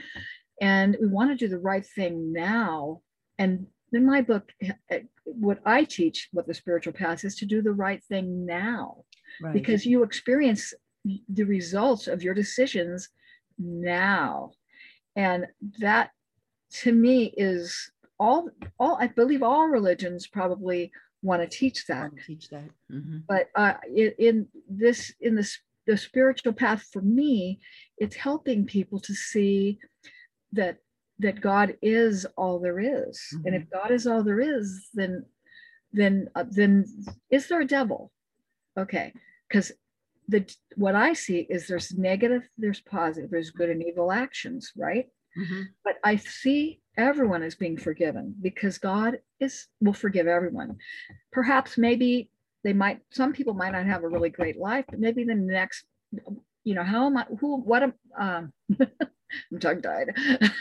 [0.61, 3.01] and we want to do the right thing now
[3.37, 7.45] and in my book eh, eh, what i teach what the spiritual path is to
[7.45, 9.03] do the right thing now
[9.41, 9.53] right.
[9.53, 10.73] because you experience
[11.29, 13.09] the results of your decisions
[13.57, 14.51] now
[15.15, 15.45] and
[15.79, 16.11] that
[16.71, 20.91] to me is all all i believe all religions probably
[21.23, 22.11] want to teach that.
[22.27, 22.69] Teach that.
[22.91, 23.19] Mm-hmm.
[23.27, 27.59] But uh, in, in this, in this, the spiritual path for me,
[27.97, 29.79] it's helping people to see
[30.51, 30.77] that
[31.19, 33.21] that God is all there is.
[33.33, 33.47] Mm-hmm.
[33.47, 35.25] And if God is all there is, then
[35.91, 36.85] then uh, then
[37.29, 38.11] is there a devil?
[38.77, 39.13] Okay,
[39.47, 39.71] because
[40.27, 45.07] the what I see is there's negative, there's positive, there's good and evil actions, right?
[45.37, 45.61] Mm-hmm.
[45.83, 50.77] But I see everyone as being forgiven because God is will forgive everyone.
[51.31, 52.29] Perhaps maybe
[52.63, 55.85] they might some people might not have a really great life, but maybe the next,
[56.63, 58.53] you know, how am I who what am um
[59.51, 60.13] I'm tongue tied.
[60.15, 60.51] like,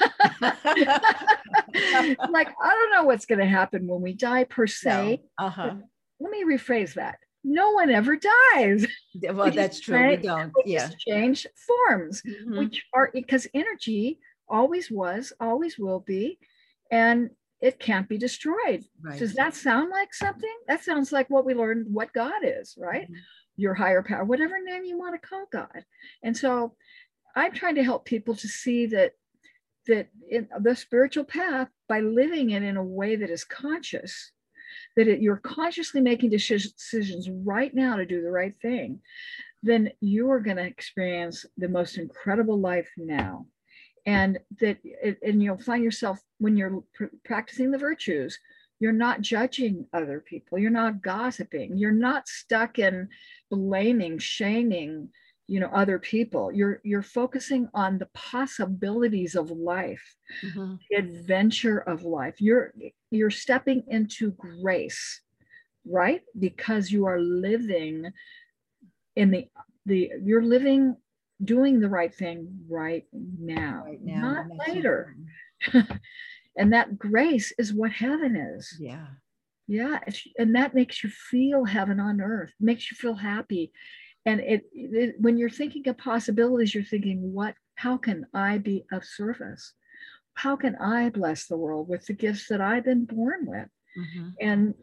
[1.75, 5.22] I don't know what's going to happen when we die per se.
[5.38, 5.46] No.
[5.46, 5.75] Uh-huh.
[6.20, 7.18] Let me rephrase that.
[7.44, 8.87] No one ever dies.
[9.22, 9.96] Well, that's true.
[9.96, 10.20] Right?
[10.20, 10.52] We don't.
[10.57, 10.90] We Yeah.
[11.07, 12.59] change forms, Mhm.
[12.59, 16.38] which are because energy always was, always will be,
[16.90, 18.85] and it can't be destroyed.
[19.00, 19.18] Right.
[19.18, 20.55] Does that sound like something?
[20.66, 23.09] That sounds like what we learned what God is, right?
[23.11, 23.16] Mhm.
[23.57, 25.85] Your higher power, whatever name you want to call God.
[26.22, 26.76] And so
[27.37, 29.14] I'm trying to help people to see that
[29.88, 34.31] that in the spiritual path by living it in a way that is conscious
[34.97, 39.01] that it, you're consciously making decisions right now to do the right thing
[39.63, 43.47] then you are going to experience the most incredible life now.
[44.05, 48.37] And that it, and you'll find yourself when you're pr- practicing the virtues
[48.83, 50.59] you're not judging other people.
[50.59, 51.79] You're not gossiping.
[51.79, 53.11] You're not stuck in
[53.49, 55.11] blaming shaming
[55.53, 60.07] you know other people you're you're focusing on the possibilities of life
[60.45, 60.79] Mhm.
[60.91, 62.67] the adventure of life you're
[63.11, 65.03] you're stepping into grace
[66.01, 67.95] right because you are living
[69.17, 69.47] in the
[69.87, 70.97] the you're living
[71.45, 72.38] doing the right thing
[72.71, 74.23] right now, Right now.
[74.23, 75.17] not later
[76.57, 79.07] and that grace is what heaven is Yeah.
[79.67, 80.01] yeah
[80.38, 83.73] and that makes you feel heaven on earth makes you feel happy
[84.25, 88.85] and it, it when you're thinking of possibilities you're thinking what how can i be
[88.93, 89.75] of service?
[90.35, 93.69] How can i bless the world with the gifts that i've been born with?
[93.99, 94.33] Mhm.
[94.41, 94.75] and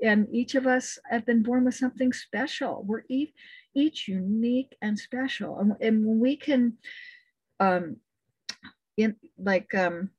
[0.00, 2.84] and each of us have been born with something special.
[2.86, 3.32] We're each,
[3.74, 5.58] each unique and special.
[5.58, 6.78] And, and when we can
[7.58, 7.96] um
[8.96, 10.10] in like um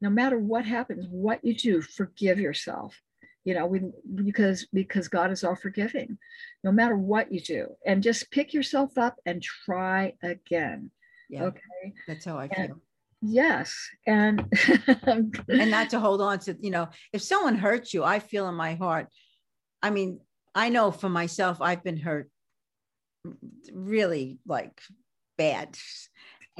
[0.00, 3.00] no matter what happens what you do forgive yourself
[3.44, 3.80] you know we
[4.14, 6.16] because because god is all forgiving
[6.64, 7.66] no matter what you do.
[7.84, 10.90] And just pick yourself up and try again.
[11.28, 11.44] Yeah.
[11.44, 11.92] okay?
[12.06, 12.80] That's how I And- feel.
[13.22, 13.74] yes.
[14.06, 14.46] And
[15.48, 18.54] and not to hold on to you know if someone hurts you i feel in
[18.54, 19.06] my heart
[19.82, 20.20] i mean
[20.54, 22.28] i know for myself i've been hurt
[23.72, 24.80] really like
[25.38, 25.76] bad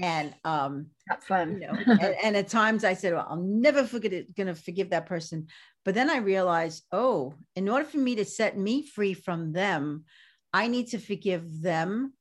[0.01, 1.61] and um not fun.
[1.61, 4.91] you know and, and at times i said well i'll never forget it gonna forgive
[4.91, 5.47] that person.
[5.85, 10.05] But then i realized oh in order for me to set me free from them
[10.53, 12.13] i need to forgive them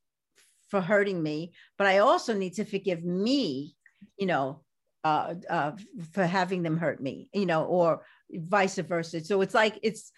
[0.69, 3.75] for hurting me but i also need to forgive me
[4.17, 4.61] you know
[5.03, 5.71] uh, uh
[6.11, 8.03] for having them hurt me you know or
[8.33, 9.23] vice versa.
[9.23, 10.11] So it's like it's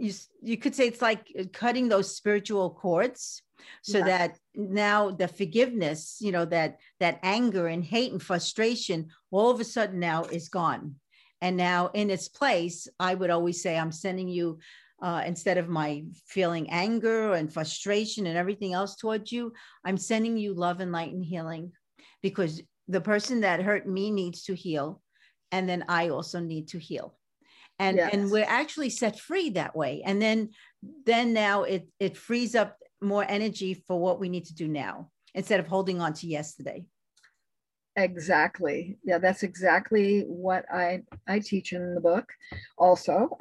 [0.00, 3.42] you you could say it's like cutting those spiritual cords
[3.82, 4.06] so Yeah.
[4.06, 9.60] that now the forgiveness you know that that anger and hate and frustration all of
[9.60, 10.96] a sudden now is gone
[11.42, 14.58] and now in its place i would always say i'm sending you
[15.02, 19.52] uh, instead of my feeling anger and frustration and everything else towards you
[19.84, 21.72] i'm sending you love and light and healing
[22.22, 25.02] because the person that hurt me needs to heal
[25.52, 27.19] and then i also need to heal
[27.80, 30.02] and and we're actually set free that way.
[30.04, 30.50] And then
[31.06, 35.10] then now it it frees up more energy for what we need to do now
[35.34, 36.84] instead of holding on to yesterday.
[37.96, 38.98] Exactly.
[39.02, 42.28] Yeah that's exactly what i i teach in the book
[42.78, 43.36] also.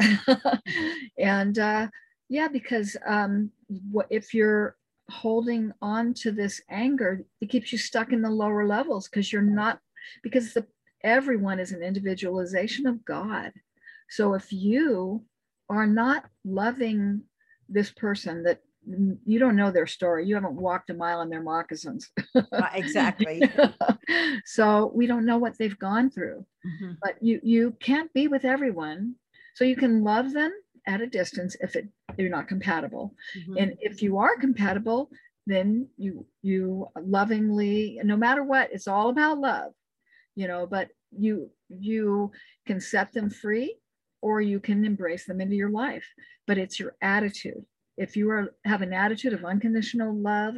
[1.18, 1.88] And uh
[2.30, 3.52] yeah because um
[3.92, 4.76] what if you're
[5.10, 9.42] holding on to this anger it keeps you stuck in the lower levels because you're
[9.42, 9.80] not
[10.22, 10.66] because the
[11.04, 13.52] everyone is an individualization of god
[14.10, 15.24] so if you
[15.70, 17.22] are not loving
[17.68, 18.62] this person that
[19.26, 23.44] you don't know their story you haven't walked a mile in their moccasins Uh, exactly
[24.46, 26.98] so we don't know what they've gone through Mhm.
[27.02, 29.16] but you you can't be with everyone
[29.56, 30.52] so you can love them
[30.88, 33.60] at a distance if it you're not compatible Mhm.
[33.60, 35.10] and if you are compatible
[35.48, 39.74] then you you lovingly no matter what it's all about love
[40.36, 42.32] you know but you you
[42.66, 43.79] can set them free
[44.22, 46.06] or you can embrace them into your life
[46.48, 47.66] but it's your attitude
[47.98, 50.56] if you are have an attitude of unconditional love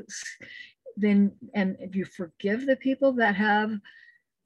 [0.98, 3.72] then and if you forgive the people that have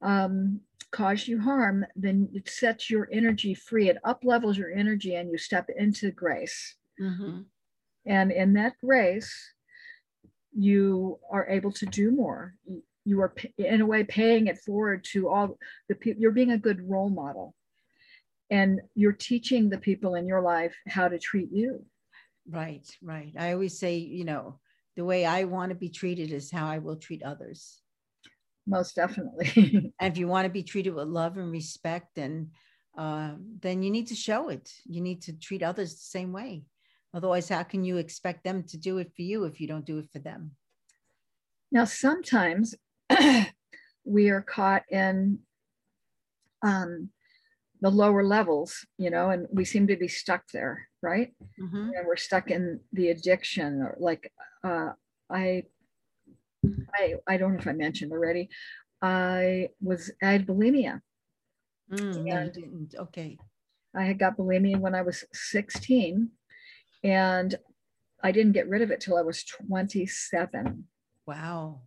[0.02, 3.88] um, caused you harm, then it sets your energy free.
[3.88, 6.76] It up levels your energy and you step into grace.
[7.00, 7.40] Mm-hmm.
[8.06, 9.32] And in that grace,
[10.56, 12.54] you are able to do more.
[13.04, 16.22] You are, in a way, paying it forward to all the people.
[16.22, 17.54] You're being a good role model.
[18.50, 21.84] And you're teaching the people in your life how to treat you.
[22.48, 23.32] Right, right.
[23.38, 24.60] I always say, you know,
[24.96, 27.80] the way I want to be treated is how I will treat others.
[28.66, 29.92] Most definitely.
[30.00, 32.48] and if you want to be treated with love and respect, and
[32.96, 34.70] uh, then you need to show it.
[34.84, 36.64] You need to treat others the same way.
[37.14, 39.98] Otherwise, how can you expect them to do it for you if you don't do
[39.98, 40.52] it for them?
[41.72, 42.74] Now, sometimes
[44.04, 45.40] we are caught in
[46.62, 47.10] um,
[47.80, 51.32] the lower levels, you know, and we seem to be stuck there, right?
[51.60, 51.90] Mm-hmm.
[51.96, 54.32] And we're stuck in the addiction, or like
[54.64, 54.90] uh,
[55.30, 55.64] I,
[56.94, 58.48] I, I don't know if I mentioned already.
[59.02, 61.00] I was I had bulimia.
[61.92, 62.94] Mm, you didn't.
[62.98, 63.38] Okay.
[63.94, 66.28] I had got bulimia when I was 16,
[67.04, 67.54] and
[68.22, 70.84] I didn't get rid of it till I was 27.
[71.26, 71.82] Wow.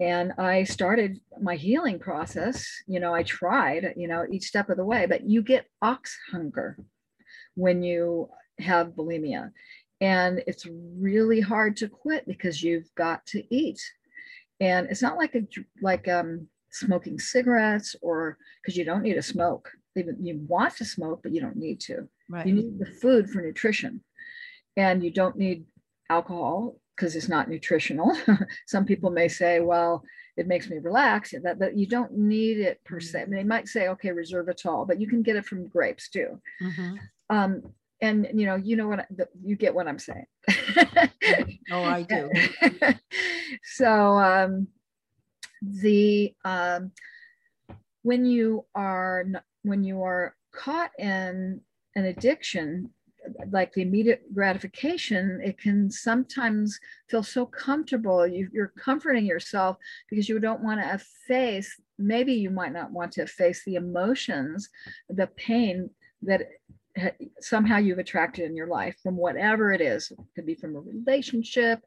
[0.00, 2.66] And I started my healing process.
[2.86, 6.18] You know, I tried, you know, each step of the way, but you get ox
[6.32, 6.76] hunger
[7.54, 8.28] when you
[8.58, 9.50] have bulimia.
[10.00, 13.80] And it's really hard to quit because you've got to eat.
[14.60, 15.42] And it's not like a
[15.80, 19.70] like um smoking cigarettes or because you don't need to smoke.
[19.94, 22.08] You want to smoke, but you don't need to.
[22.28, 22.46] Right.
[22.46, 24.02] You need the food for nutrition
[24.76, 25.66] and you don't need
[26.10, 28.16] alcohol because it's not nutritional.
[28.66, 30.04] Some people may say, well,
[30.36, 31.34] it makes me relax.
[31.42, 33.22] That, but you don't need it per se.
[33.22, 36.40] I mean, they might say, okay, resveratrol, but you can get it from grapes too.
[36.62, 36.94] Mm-hmm.
[37.30, 37.62] Um,
[38.00, 39.06] and you know, you know what
[39.42, 40.26] you get what I'm saying.
[41.70, 42.30] oh, I do.
[43.62, 44.68] so um,
[45.62, 46.92] the um,
[48.02, 49.24] when you are
[49.62, 51.60] when you are caught in
[51.96, 52.90] an addiction
[53.50, 56.78] like the immediate gratification, it can sometimes
[57.08, 58.26] feel so comfortable.
[58.26, 59.76] You, are comforting yourself
[60.08, 64.68] because you don't want to face, maybe you might not want to face the emotions,
[65.08, 65.90] the pain
[66.22, 66.48] that
[67.40, 70.10] somehow you've attracted in your life from whatever it is.
[70.10, 71.80] It could be from a relationship,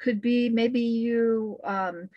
[0.00, 1.58] could be maybe you.
[1.64, 2.08] Um,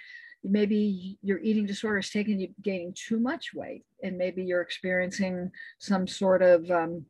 [0.43, 5.49] maybe your eating disorder is taking you gaining too much weight and maybe you're experiencing
[5.79, 7.05] some sort of um,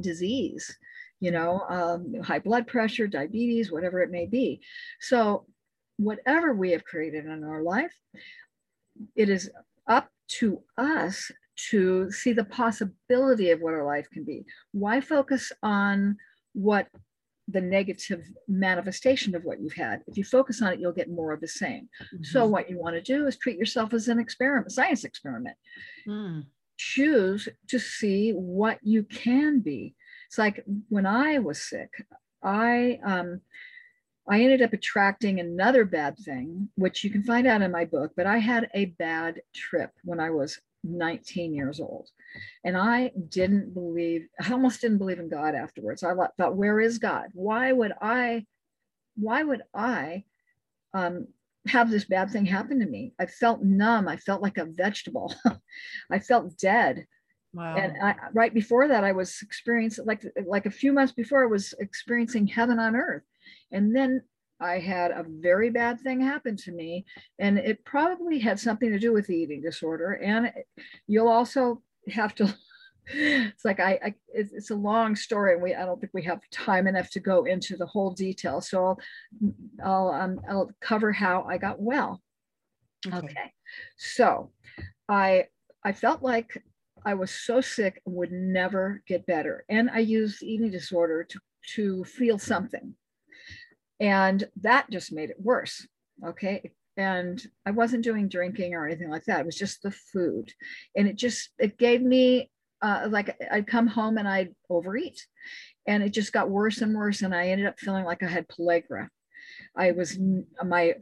[0.00, 0.76] disease,
[1.20, 4.60] you know, um, high blood pressure, diabetes, whatever it may be.
[5.00, 5.46] So,
[5.98, 7.94] whatever we have created in our life,
[9.14, 9.50] it is
[9.86, 11.30] up to us
[11.70, 14.44] to see the possibility of what our life can be.
[14.72, 16.16] Why focus on
[16.52, 16.88] what
[17.48, 20.02] the negative manifestation of what you've had.
[20.08, 21.88] If you focus on it, you'll get more of the same.
[22.12, 22.24] Mm-hmm.
[22.24, 25.56] So, what you want to do is treat yourself as an experiment, science experiment.
[26.06, 26.44] Mm
[26.76, 29.94] choose to see what you can be.
[30.26, 32.06] It's like when I was sick,
[32.42, 33.40] I um,
[34.28, 38.12] I ended up attracting another bad thing, which you can find out in my book.
[38.16, 42.08] But I had a bad trip when I was 19 years old,
[42.64, 44.28] and I didn't believe.
[44.40, 46.02] I almost didn't believe in God afterwards.
[46.02, 47.28] I thought, where is God?
[47.32, 48.46] Why would I?
[49.16, 50.24] Why would I
[50.92, 51.28] um,
[51.68, 53.12] have this bad thing happen to me.
[53.18, 54.08] I felt numb.
[54.08, 55.34] I felt like a vegetable.
[56.10, 57.06] I felt dead.
[57.56, 57.74] Wow.
[57.74, 61.46] And I, right before that, I was experiencing like like a few months before, I
[61.46, 63.22] was experiencing heaven on earth,
[63.72, 64.20] and then
[64.60, 67.06] I had a very bad thing happen to me,
[67.38, 70.20] and it probably had something to do with the eating disorder.
[70.22, 70.52] And
[71.06, 72.54] you'll also have to
[73.06, 76.24] it's like I, I it's, it's, a long story and we I don't think we
[76.24, 78.60] have time enough to go into the whole detail.
[78.60, 78.98] So I'll
[79.82, 82.20] I'll um, I'll cover how I got well.
[83.06, 83.16] Okay.
[83.16, 83.52] okay.
[83.96, 84.50] So
[85.08, 85.46] I
[85.82, 86.62] I felt like
[87.04, 89.64] I was so sick and would never get better.
[89.68, 91.40] And I used eating disorder to
[91.74, 92.94] to feel something.
[93.98, 95.86] And that just made it worse.
[96.24, 96.70] Okay.
[96.96, 99.40] And I wasn't doing drinking or anything like that.
[99.40, 100.52] It was just the food.
[100.96, 102.50] And it just it gave me
[102.82, 105.26] uh, like I'd come home and I'd overeat.
[105.86, 107.22] And it just got worse and worse.
[107.22, 109.08] And I ended up feeling like I had pellagra.
[109.76, 110.18] I was
[110.64, 110.94] my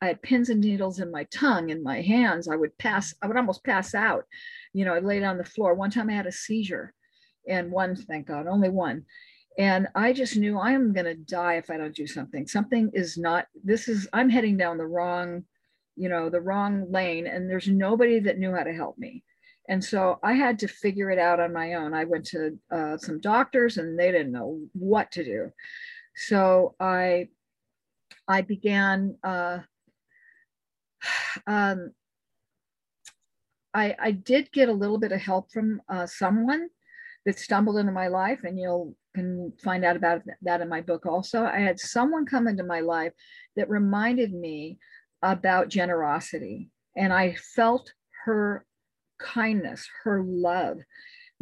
[0.00, 2.48] I had pins and needles in my tongue and my hands.
[2.48, 3.14] I would pass.
[3.22, 4.24] I would almost pass out.
[4.72, 5.74] You know, I'd lay down the floor.
[5.74, 6.94] One time I had a seizure,
[7.48, 9.04] and one, thank God, only one.
[9.58, 12.46] And I just knew I am going to die if I don't do something.
[12.46, 13.46] Something is not.
[13.62, 14.08] This is.
[14.12, 15.44] I'm heading down the wrong,
[15.96, 19.24] you know, the wrong lane, and there's nobody that knew how to help me.
[19.68, 21.94] And so I had to figure it out on my own.
[21.94, 25.52] I went to uh, some doctors and they didn't know what to do.
[26.16, 27.28] So I,
[28.28, 29.58] I began, uh,
[31.46, 31.92] um,
[33.74, 36.68] I, I did get a little bit of help from uh, someone
[37.24, 41.04] that stumbled into my life, and you'll can find out about that in my book
[41.06, 41.44] also.
[41.44, 43.12] I had someone come into my life
[43.56, 44.78] that reminded me
[45.22, 47.92] about generosity, and I felt
[48.24, 48.64] her
[49.18, 50.78] kindness, her love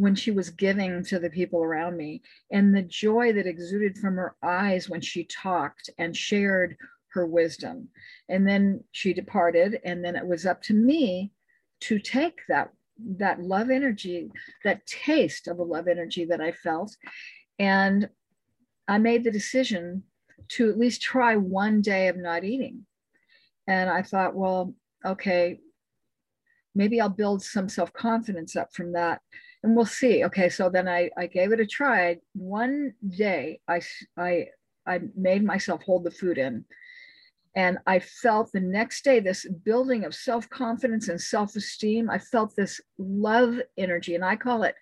[0.01, 4.17] when she was giving to the people around me, and the joy that exuded from
[4.17, 6.75] her eyes when she talked and shared
[7.09, 7.87] her wisdom.
[8.27, 11.33] And then she departed, and then it was up to me
[11.81, 12.71] to take that
[13.19, 14.31] that love energy,
[14.65, 16.97] that taste of a love energy that I felt,
[17.59, 18.09] and
[18.89, 20.05] I made the decision
[20.53, 22.87] to at least try one day of not eating.
[23.67, 24.75] And I thought, well,
[25.05, 25.61] okay,
[26.75, 29.21] maybe I'll build some self confidence up from that
[29.63, 30.25] and we'll see.
[30.25, 32.19] Okay, so then I, I gave it a try.
[32.35, 33.81] One day I,
[34.17, 34.47] I,
[34.87, 36.65] I made myself hold the food in.
[37.57, 42.09] And I felt the next day this building of self confidence and self esteem.
[42.09, 44.77] I felt this love energy, and I call it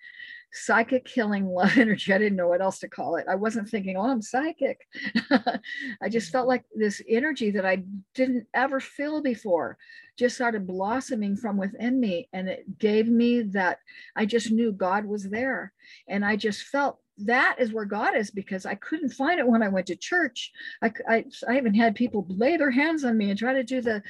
[0.51, 2.13] psychic healing love energy.
[2.13, 3.25] I didn't know what else to call it.
[3.29, 4.81] I wasn't thinking, oh, I'm psychic.
[5.31, 6.49] I just felt mm-hmm.
[6.49, 7.83] like this energy that I
[8.13, 9.77] didn't ever feel before
[10.17, 12.27] just started blossoming from within me.
[12.33, 13.79] And it gave me that
[14.15, 15.71] I just knew God was there.
[16.09, 19.63] And I just felt that is where God is because I couldn't find it when
[19.63, 20.51] I went to church.
[20.81, 23.81] I, I, I even had people lay their hands on me and try to do
[23.81, 24.01] the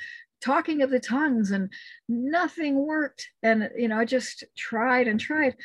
[0.41, 1.71] talking of the tongues and
[2.07, 3.27] nothing worked.
[3.43, 5.55] And you know i just tried and tried.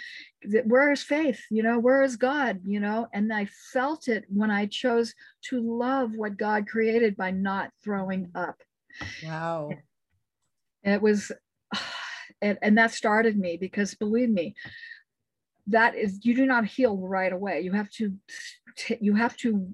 [0.64, 1.42] Where is faith?
[1.50, 2.60] You know where is god?
[2.64, 5.14] You know and i felt it when i chose
[5.48, 8.56] to love what god created by not throwing up.
[9.24, 9.70] Wow.
[10.82, 11.32] And it was
[12.42, 14.54] and, and that started me because believe me
[15.68, 17.60] that is you do not heal right away.
[17.60, 18.14] You have to
[19.00, 19.66] you have to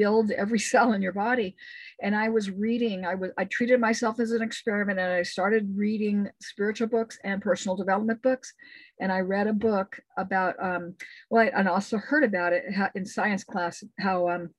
[0.00, 1.56] rebuild every cell in your body.
[2.02, 5.76] And i was reading i was i treated myself as an experiment and i started
[5.76, 8.52] reading spiritual books and personal development books.
[9.00, 10.94] And i read a book about um
[11.30, 14.50] well I, and also heard about it in science class how um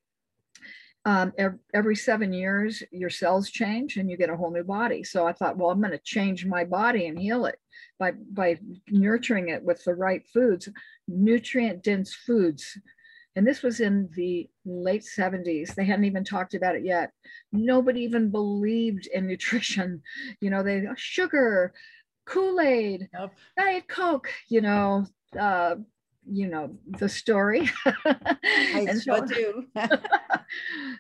[1.04, 1.34] um,
[1.74, 5.04] every seven years your cells change and you get a whole new body.
[5.04, 7.58] So i thought well i'm going to change my body and heal it
[8.00, 10.70] by by nurturing it with the right foods
[11.08, 12.78] nutrient dense foods
[13.36, 17.12] and this was in the late 70s they hadn't even talked about it yet.
[17.52, 20.02] Nobody even believed in nutrition.
[20.40, 21.74] You know they sugar
[22.26, 23.34] kool-aid yep.
[23.58, 25.04] diet coke you know
[25.40, 25.76] uh,
[26.30, 27.70] you know the story.
[28.06, 29.66] I so, do.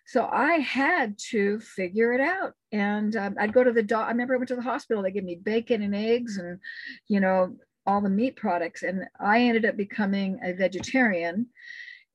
[0.05, 2.53] so i had to figure it out.
[2.71, 5.03] And um, i'd go to the doc i remember i went to the hospital.
[5.03, 6.59] They gave me bacon and eggs and
[7.07, 7.55] you know
[7.85, 8.83] all the meat products.
[8.83, 11.47] And i ended up becoming a vegetarian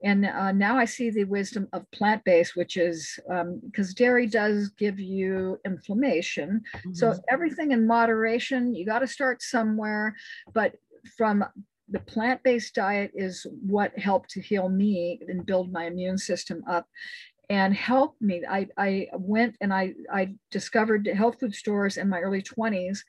[0.06, 4.28] and uh, now I see the wisdom of plant based, which is because um, dairy
[4.28, 6.62] does give you inflammation.
[6.76, 6.94] Mm-hmm.
[6.94, 10.14] So everything in moderation, you got to start somewhere.
[10.54, 10.76] But
[11.16, 11.44] from
[11.88, 16.62] the plant based diet is what helped to heal me and build my immune system
[16.70, 16.86] up
[17.50, 18.44] and help me.
[18.48, 23.00] I, I went and I, I discovered health food stores in my early 20s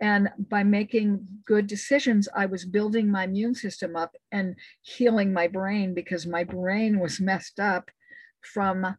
[0.00, 5.46] and by making good decisions, I was building my immune system up and healing my
[5.46, 7.90] brain because my brain was messed up
[8.40, 8.96] from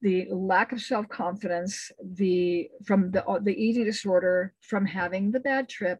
[0.00, 5.68] the lack of self-confidence, the from the uh, the eating disorder, from having the bad
[5.68, 5.98] trip.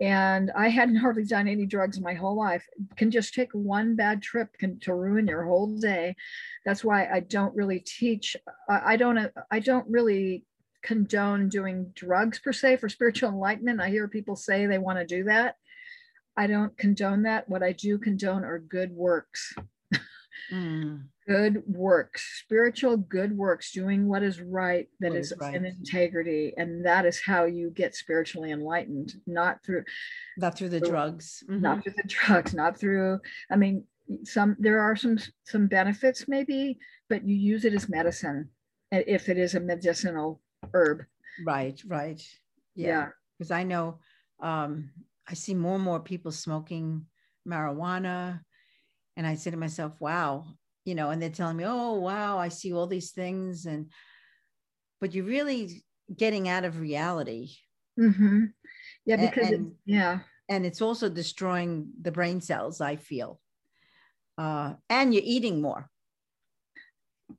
[0.00, 2.66] And I hadn't hardly done any drugs my whole life.
[2.96, 6.16] Can just take one bad trip can, to ruin your whole day.
[6.64, 8.36] That's why I don't really teach.
[8.68, 9.18] I don't.
[9.18, 10.45] Uh, I don't really
[10.86, 13.80] condone doing drugs per se for spiritual enlightenment.
[13.80, 15.56] I hear people say they want to do that.
[16.36, 17.48] I don't condone that.
[17.48, 19.54] What I do condone are good works.
[20.52, 21.06] Mm.
[21.26, 25.54] good works, spiritual good works, doing what is right, that what is, is right.
[25.54, 26.52] in integrity.
[26.56, 29.82] And that is how you get spiritually enlightened, not through
[30.36, 31.42] not through the through, drugs.
[31.50, 31.62] Mm-hmm.
[31.62, 33.18] Not through the drugs, not through,
[33.50, 33.84] I mean,
[34.24, 36.78] some there are some some benefits maybe,
[37.08, 38.50] but you use it as medicine
[38.92, 40.40] if it is a medicinal
[40.72, 41.04] herb.
[41.44, 42.22] Right, right.
[42.74, 43.08] Yeah.
[43.38, 43.56] Because yeah.
[43.56, 43.98] I know
[44.40, 44.90] um,
[45.28, 47.06] I see more and more people smoking
[47.46, 48.40] marijuana.
[49.16, 50.46] And I say to myself, wow,
[50.84, 53.66] you know, and they're telling me, oh, wow, I see all these things.
[53.66, 53.90] And,
[55.00, 55.82] but you're really
[56.14, 57.50] getting out of reality.
[57.98, 58.44] Mm-hmm.
[59.06, 60.20] Yeah, because, and, yeah.
[60.48, 63.40] And it's also destroying the brain cells, I feel.
[64.38, 65.88] Uh, and you're eating more.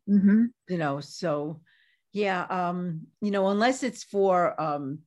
[0.10, 0.46] Mm-hmm.
[0.68, 1.62] You know, so
[2.18, 5.00] yeah um you know unless it's for um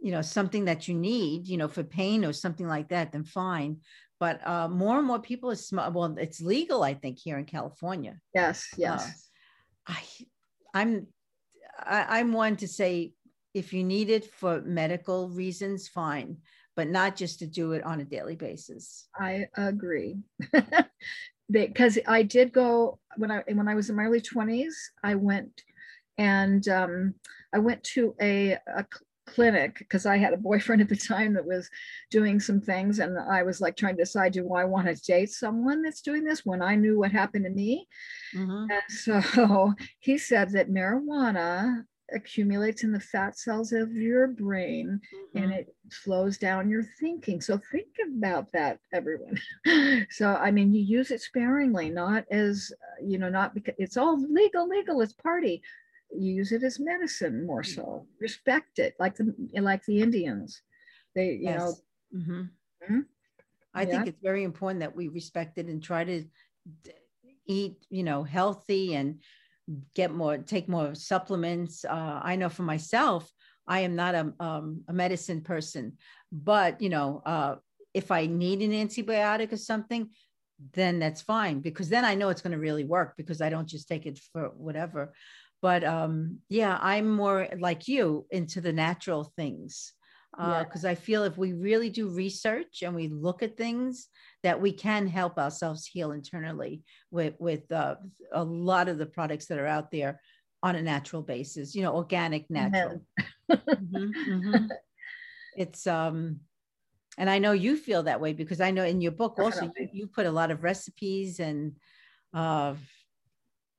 [0.00, 3.24] you know something that you need you know for pain or something like that then
[3.24, 3.76] fine
[4.18, 7.44] but uh more and more people are smart well it's legal i think here in
[7.44, 9.28] california yes yes
[9.88, 10.02] uh, i
[10.72, 11.06] i'm
[11.78, 13.14] I, i'm one to say
[13.54, 16.38] if you need it for medical reasons, fine,
[16.74, 19.06] but not just to do it on a daily basis.
[19.18, 20.16] I agree.
[21.50, 25.62] because I did go when I when I was in my early 20s, I went
[26.18, 27.14] and um,
[27.52, 28.84] I went to a, a
[29.26, 31.68] clinic because I had a boyfriend at the time that was
[32.10, 35.30] doing some things, and I was like trying to decide, do I want to date
[35.30, 37.88] someone that's doing this when I knew what happened to me?
[38.34, 38.66] Mm-hmm.
[38.70, 45.42] And so he said that marijuana accumulates in the fat cells of your brain mm-hmm.
[45.42, 47.40] and it slows down your thinking.
[47.40, 49.38] So think about that, everyone.
[50.10, 53.96] so, I mean, you use it sparingly, not as, uh, you know, not because it's
[53.96, 55.62] all legal, legal, it's party.
[56.10, 57.82] You use it as medicine more so.
[57.82, 58.04] Mm-hmm.
[58.20, 60.62] Respect it, like the like the Indians.
[61.14, 61.58] They, you yes.
[61.58, 61.74] know.
[62.16, 62.40] Mm-hmm.
[62.40, 63.00] Mm-hmm.
[63.74, 63.90] I yeah.
[63.90, 66.24] think it's very important that we respect it and try to
[67.46, 69.20] eat, you know, healthy and
[69.94, 71.84] get more, take more supplements.
[71.84, 73.30] Uh, I know for myself,
[73.66, 75.94] I am not a, um, a medicine person,
[76.30, 77.56] but you know, uh,
[77.94, 80.10] if I need an antibiotic or something,
[80.72, 83.68] then that's fine because then I know it's going to really work because I don't
[83.68, 85.12] just take it for whatever.
[85.64, 89.94] But um, yeah, I'm more like you into the natural things
[90.36, 94.08] because uh, I feel if we really do research and we look at things,
[94.42, 97.94] that we can help ourselves heal internally with with uh,
[98.34, 100.20] a lot of the products that are out there
[100.62, 101.74] on a natural basis.
[101.74, 103.00] You know, organic, natural.
[103.50, 104.66] mm-hmm, mm-hmm.
[105.56, 106.40] It's um,
[107.16, 109.88] and I know you feel that way because I know in your book also you,
[109.94, 111.72] you put a lot of recipes and
[112.34, 112.74] uh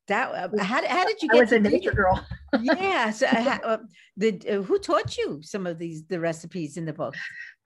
[0.08, 2.26] that uh, how, how did you get I was a nature girl.
[2.62, 3.78] Yeah so uh, uh,
[4.18, 7.16] the, uh, who taught you some of these the recipes in the book?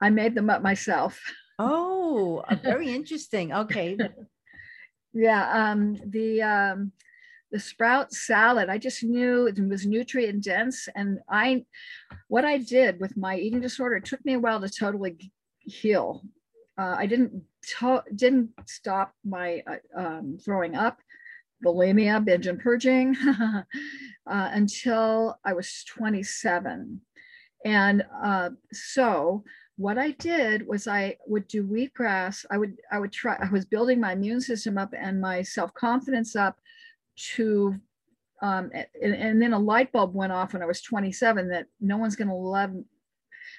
[0.00, 1.20] I made them up myself.
[1.58, 3.98] Oh very interesting okay.
[5.12, 6.92] Yeah um the um
[7.50, 11.64] the sprout salad i just knew it was nutrient dense and i
[12.28, 16.22] what i did with my eating disorder it took me a while to totally heal.
[16.78, 20.98] Uh, i didn't to- didn't stop my uh, um, throwing up
[21.64, 23.62] bulimia, binge and purging, uh,
[24.26, 27.00] until I was 27.
[27.64, 29.44] And uh, so
[29.76, 32.44] what I did was I would do wheatgrass.
[32.50, 33.36] I would I would try.
[33.40, 36.58] I was building my immune system up and my self confidence up
[37.34, 37.76] to.
[38.42, 38.70] Um,
[39.02, 42.16] and, and then a light bulb went off when I was 27 that no one's
[42.16, 42.72] going to love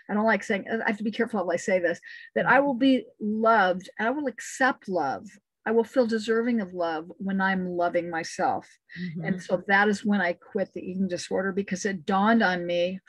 [0.09, 1.99] I don't like saying, I have to be careful how I say this,
[2.35, 5.27] that I will be loved, I will accept love.
[5.65, 8.67] I will feel deserving of love when I'm loving myself.
[8.99, 9.25] Mm-hmm.
[9.25, 12.99] And so that is when I quit the eating disorder because it dawned on me,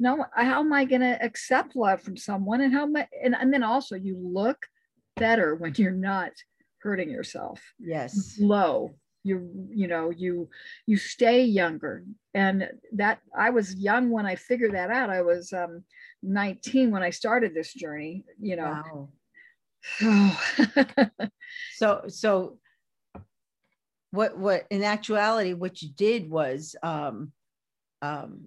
[0.00, 2.62] no, how am I going to accept love from someone?
[2.62, 4.66] And how am I, and, and then also you look
[5.16, 6.32] better when you're not
[6.82, 7.60] hurting yourself.
[7.78, 8.36] Yes.
[8.40, 8.90] Low.
[9.22, 10.48] You, you know, you,
[10.86, 12.04] you stay younger.
[12.34, 15.10] And that I was young when I figured that out.
[15.10, 15.84] I was um,
[16.22, 19.08] 19 when I started this journey, you know, wow
[21.74, 22.58] so so
[24.10, 27.32] what what in actuality what you did was um
[28.02, 28.46] um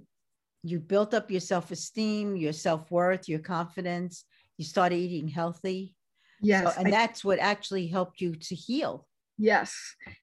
[0.63, 4.25] you built up your self-esteem your self-worth your confidence.
[4.57, 5.95] You started eating healthy.
[6.41, 9.07] Yes so, and I, that's what actually helped you to heal.
[9.38, 9.75] Yes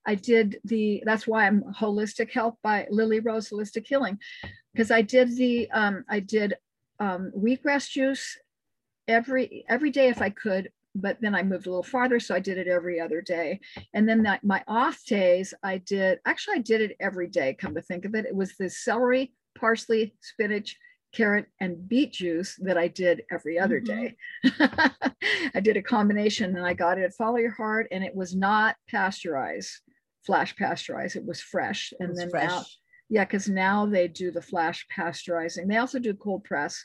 [0.06, 4.18] i did the that's why i'm holistic health by lily rose holistic healing
[4.72, 6.54] because i did the um i did
[7.00, 8.38] um wheatgrass juice
[9.08, 12.40] every every day if i could but then I moved a little farther, so I
[12.40, 13.60] did it every other day.
[13.94, 17.54] And then that, my off days, I did actually I did it every day.
[17.54, 20.76] Come to think of it, it was the celery, parsley, spinach,
[21.12, 24.08] carrot, and beet juice that I did every other mm-hmm.
[24.58, 25.00] day.
[25.54, 28.34] I did a combination, and I got it at Follow Your Heart, and it was
[28.34, 29.70] not pasteurized,
[30.24, 31.16] flash pasteurized.
[31.16, 32.48] It was fresh, and was then fresh.
[32.48, 32.64] now,
[33.08, 35.68] yeah, because now they do the flash pasteurizing.
[35.68, 36.84] They also do cold press.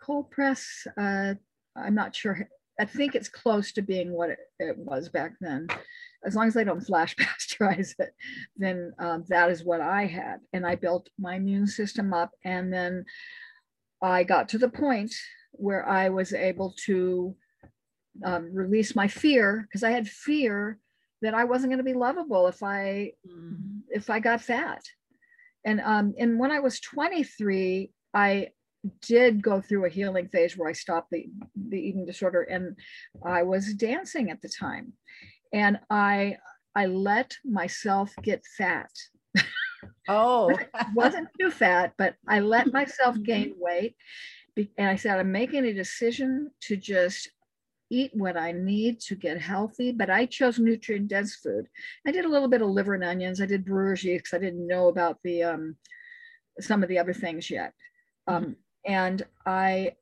[0.00, 0.86] Cold press.
[0.98, 1.34] Uh,
[1.76, 2.48] I'm not sure
[2.82, 5.68] I think it's close to being what it, it was back then.
[6.26, 8.12] As long as they don't flash pasteurize it,
[8.56, 10.38] then um, that is what I had.
[10.52, 12.32] And I built my immune system up.
[12.44, 13.04] And then
[14.02, 15.14] I got to the point
[15.52, 17.36] where I was able to
[18.24, 20.80] um, release my fear because I had fear
[21.20, 23.78] that I wasn't going to be lovable if I mm-hmm.
[23.90, 24.82] if I got fat.
[25.64, 28.48] And um, and when I was 23, I
[29.00, 31.26] did go through a healing phase where I stopped the,
[31.56, 32.76] the eating disorder and
[33.24, 34.92] I was dancing at the time.
[35.52, 36.38] And I
[36.74, 38.90] I let myself get fat.
[40.08, 40.58] Oh,
[40.94, 43.94] wasn't too fat, but I let myself gain weight.
[44.56, 47.30] And I said, I'm making a decision to just
[47.90, 51.66] eat what I need to get healthy, but I chose nutrient dense food.
[52.06, 53.40] I did a little bit of liver and onions.
[53.40, 55.76] I did Brugere because I didn't know about the um,
[56.58, 57.72] some of the other things yet.
[58.26, 58.56] Um,
[58.86, 59.94] And I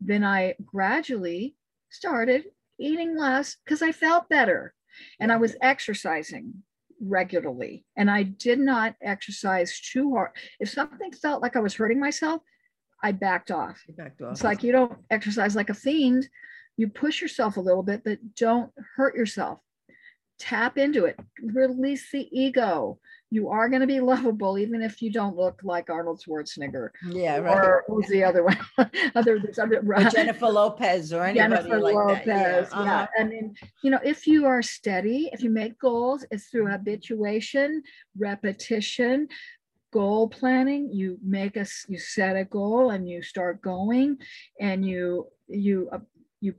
[0.00, 1.56] then I gradually
[1.90, 2.44] started
[2.78, 4.74] eating less because I felt better
[5.20, 6.52] and I was exercising
[7.00, 10.30] regularly and I did not exercise too hard.
[10.60, 12.42] If something felt like I was hurting myself,
[13.02, 13.82] I backed off.
[13.96, 14.32] Backed off.
[14.32, 16.28] It's like you don't exercise like a fiend.
[16.76, 19.60] You push yourself a little bit, but don't hurt yourself.
[20.38, 22.98] Tap into it, release the ego.
[23.34, 26.90] You are going to be lovable, even if you don't look like Arnold Schwarzenegger.
[27.08, 27.56] yeah, right.
[27.56, 28.56] Or who's the other one?
[29.16, 32.26] other, other Jennifer Lopez or anybody Jennifer like Lopez.
[32.26, 32.68] that.
[32.70, 33.06] Yeah, uh-huh.
[33.18, 37.82] I mean, you know, if you are steady, if you make goals, it's through habituation,
[38.16, 39.26] repetition,
[39.92, 40.90] goal planning.
[40.92, 44.18] You make us, you set a goal and you start going,
[44.60, 45.98] and you you uh,
[46.40, 46.54] you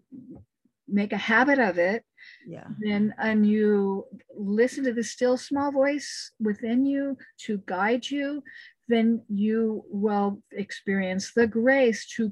[0.88, 2.04] make a habit of it.
[2.48, 2.68] Yeah.
[2.80, 4.06] Then and you
[4.38, 8.44] listen to the still small voice within you to guide you.
[8.88, 12.32] Then you will experience the grace to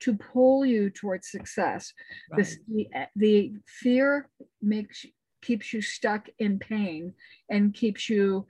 [0.00, 1.92] to pull you towards success
[2.36, 4.28] this the, the fear
[4.60, 5.06] makes
[5.42, 7.14] keeps you stuck in pain
[7.50, 8.46] and keeps you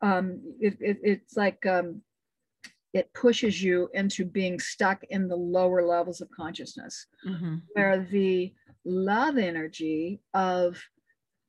[0.00, 2.00] um it, it, it's like um
[2.94, 7.62] it pushes you into being stuck in the lower levels of consciousness Mhm.
[7.74, 8.54] where the
[8.84, 10.82] love energy of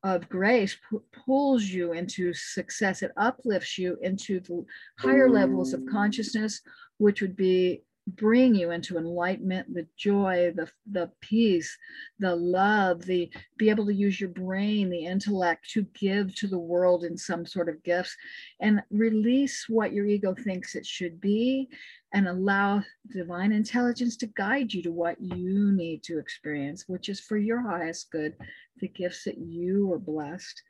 [0.04, 3.02] of grace pu- pulls you into success.
[3.02, 4.66] It uplifts you into the
[5.00, 6.62] higher levels of consciousness
[6.98, 11.78] which would be bring you into enlightenment the joy the the peace
[12.20, 16.60] the love the be able to use your brain the intellect to give to the
[16.60, 18.16] world in some sort of gifts
[18.60, 21.70] and release what your ego thinks it should be
[22.14, 22.84] and allow
[23.14, 27.62] divine intelligence to guide you to what you need to experience which is for your
[27.62, 28.36] highest good
[28.80, 30.62] the gifts that you are blessed.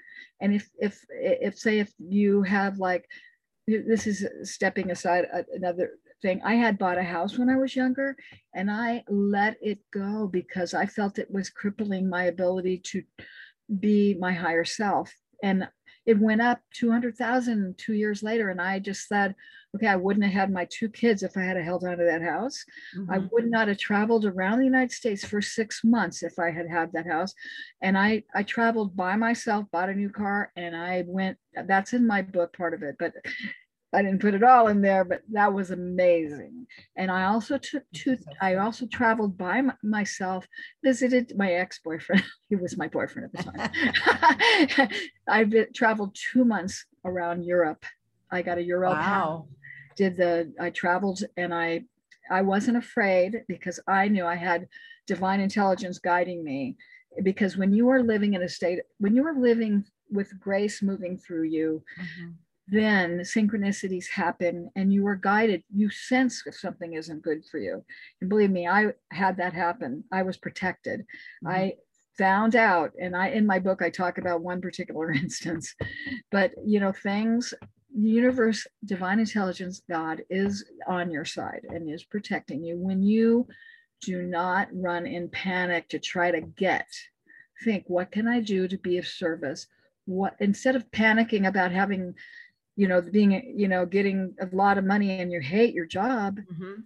[0.41, 3.07] And if if if say if you have like
[3.65, 5.91] this is stepping aside uh, another
[6.23, 8.15] thing i had bought a house when i was younger
[8.55, 13.03] and i let it go because i felt it was crippling my ability to
[13.79, 15.13] be my higher self
[15.43, 15.67] and
[16.05, 19.35] it went up 200,000 two years later and i just said
[19.75, 22.21] okay i wouldn't have had my two kids if i had held on to that
[22.21, 22.65] house
[23.09, 23.29] I Mhm.
[23.31, 26.91] would not have traveled around the United States for six months if I had had
[26.93, 27.33] that house.
[27.81, 31.37] And I I traveled by myself, bought a new car, and I went.
[31.67, 33.13] That's in my book, part of it, but
[33.93, 35.03] I didn't put it all in there.
[35.05, 36.65] But that was amazing.
[36.95, 38.17] And I also took two.
[38.41, 40.47] I also traveled by m- myself,
[40.83, 42.23] visited my ex boyfriend.
[42.49, 44.89] he was my boyfriend at the time.
[45.27, 47.85] I vi- traveled two months around Europe.
[48.31, 49.47] I got a Euro Wow.
[49.95, 51.83] did the I traveled and I
[52.31, 54.67] I wasn't afraid because I knew I had
[55.05, 56.77] divine intelligence guiding me
[57.21, 61.17] because when you are living in a state when you are living with grace moving
[61.17, 62.33] through you Mhm.
[62.73, 67.83] Then synchronicities happen and you are guided you sense if something isn't good for you.
[68.19, 70.03] And believe me I had that happen.
[70.11, 71.01] I was protected.
[71.01, 71.47] Mm-hmm.
[71.47, 71.73] I
[72.17, 75.73] found out and I in my book I talk about one particular instance
[76.31, 77.55] but you know things
[77.95, 82.77] the universe divine intelligence god is on your side and is protecting you.
[82.77, 83.47] When you
[84.01, 86.87] do not run in panic to try to get
[87.63, 89.67] think what can i do to be of service?
[90.05, 92.15] What instead of panicking about having
[92.75, 96.39] you know being you know getting a lot of money and you hate your job
[96.51, 96.83] Mhm.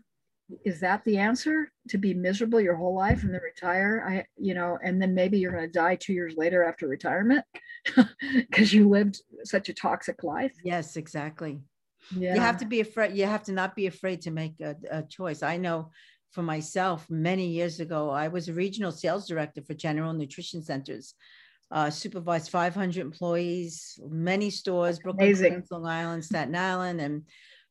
[0.64, 4.54] is that the answer to be miserable your whole life and then retire i you
[4.54, 7.44] know and then maybe you're going to die two years later after retirement
[8.34, 11.60] because you lived such a toxic life Yes, exactly.
[12.12, 13.16] yeah You have to be afraid.
[13.18, 15.44] You have to not be afraid to make a, a choice.
[15.44, 15.92] I know
[16.32, 21.16] for myself, many years ago, I was a regional sales director for General Nutrition Centers.
[21.70, 27.24] Uh, supervised 500 employees, many stores, Brooklyn, Queens, Long Island, Staten Island, and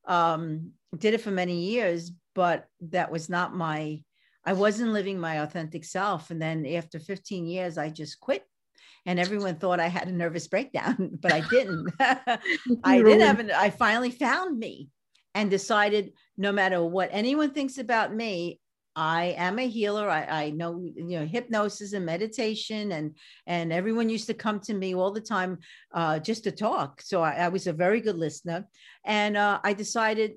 [0.07, 2.13] um, did it for many years.
[2.35, 4.03] But that was not my.
[4.45, 6.31] I wasn't living my authentic self.
[6.31, 8.45] And then after 15 years, I just quit.
[9.07, 11.91] And everyone thought I had a nervous breakdown, but I didn't.
[12.85, 14.91] I didn't have an, I finally found me
[15.35, 18.61] and decided no matter what anyone thinks about me,
[18.97, 20.09] I am a healer.
[20.09, 23.15] I, I know, you know, hypnosis and meditation and,
[23.47, 25.59] and everyone used to come to me all the time
[25.93, 27.03] uh, just to talk.
[27.03, 28.67] So I, I was a very good listener.
[29.05, 30.33] And uh, I decided,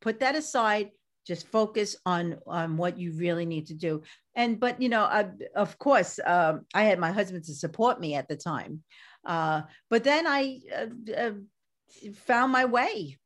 [0.00, 0.90] put that aside,
[1.26, 4.02] just focus on, on what you really need to do.
[4.36, 5.26] And, but, you know, I,
[5.56, 8.84] of course, um, I had my husband to support me at the time.
[9.26, 11.32] Uh, but then I uh, uh,
[12.14, 13.18] found my way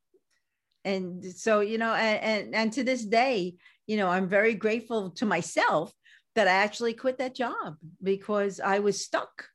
[0.87, 3.55] and so you know and, and and to this day
[3.87, 5.93] you know i'm very grateful to myself
[6.35, 9.49] that i actually quit that job because i was stuck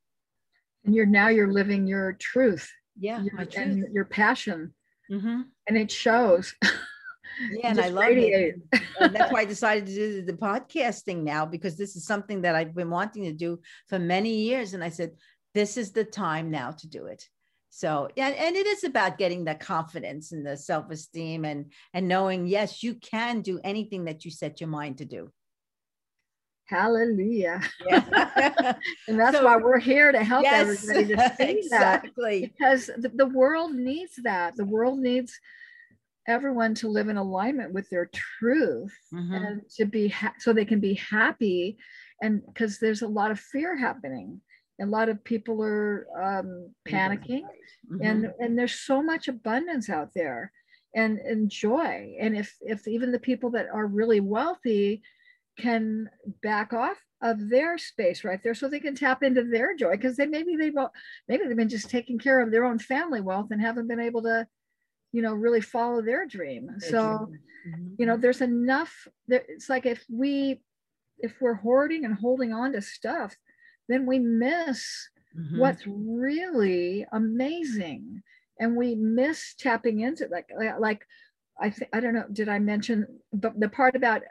[0.85, 4.73] and you're now you're living your truth yeah your, my truth and your passion
[5.11, 5.41] Mm-hmm.
[5.67, 6.69] and it shows Yeah,
[7.65, 8.55] and I love radiate.
[8.71, 8.81] it.
[9.01, 12.55] and that's why I decided to do the podcasting now because this is something that
[12.55, 13.59] I've been wanting to do
[13.89, 14.73] for many years.
[14.73, 15.11] And I said,
[15.53, 17.27] this is the time now to do it.
[17.73, 22.45] So yeah, and it is about getting the confidence and the self-esteem and and knowing,
[22.45, 25.31] yes, you can do anything that you set your mind to do.
[26.65, 27.61] Hallelujah.
[27.85, 28.73] Yeah.
[29.07, 32.41] and that's so, why we're here to help yes, everybody to see exactly.
[32.41, 32.51] that.
[32.57, 34.55] Because the, the world needs that.
[34.57, 35.37] The world needs
[36.27, 38.09] everyone to live in alignment with their
[38.39, 39.33] truth mm-hmm.
[39.33, 41.77] and to be ha- so they can be happy
[42.21, 44.39] and because there's a lot of fear happening
[44.81, 47.43] a lot of people are um, panicking.
[47.91, 48.01] mm-hmm.
[48.01, 50.51] and and there's so much abundance out there
[50.95, 52.15] and and joy.
[52.19, 55.01] And if if even the people that are really wealthy
[55.59, 56.09] can
[56.41, 60.17] back off of their space right there so they can tap into their joy because
[60.17, 60.73] they maybe they've
[61.27, 64.23] maybe they've been just taking care of their own family wealth and haven't been able
[64.23, 64.47] to
[65.11, 66.69] you know really follow their dream.
[66.79, 67.93] So mm-hmm.
[67.97, 70.61] you know there's enough there, it's like if we
[71.19, 73.35] if we're hoarding and holding on to stuff
[73.87, 75.59] then we miss mm-hmm.
[75.59, 78.21] what's really amazing
[78.59, 81.05] and we miss tapping into like like
[81.61, 82.25] I think I don't know.
[82.31, 84.23] Did I mention the, the part about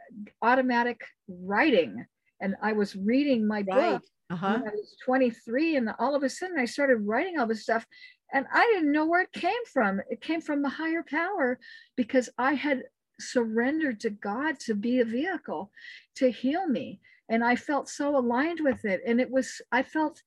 [0.42, 2.04] automatic writing?
[2.40, 3.66] And I was reading my right.
[3.66, 4.58] book uh-huh.
[4.60, 7.86] when I was 23, and all of a sudden I started writing all this stuff,
[8.32, 10.00] and I didn't know where it came from.
[10.10, 11.58] It came from the higher power
[11.96, 12.82] because I had
[13.20, 15.70] surrendered to God to be a vehicle
[16.16, 19.00] to heal me, and I felt so aligned with it.
[19.06, 20.20] And it was I felt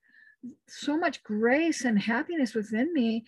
[0.67, 3.23] so much grace and happiness within me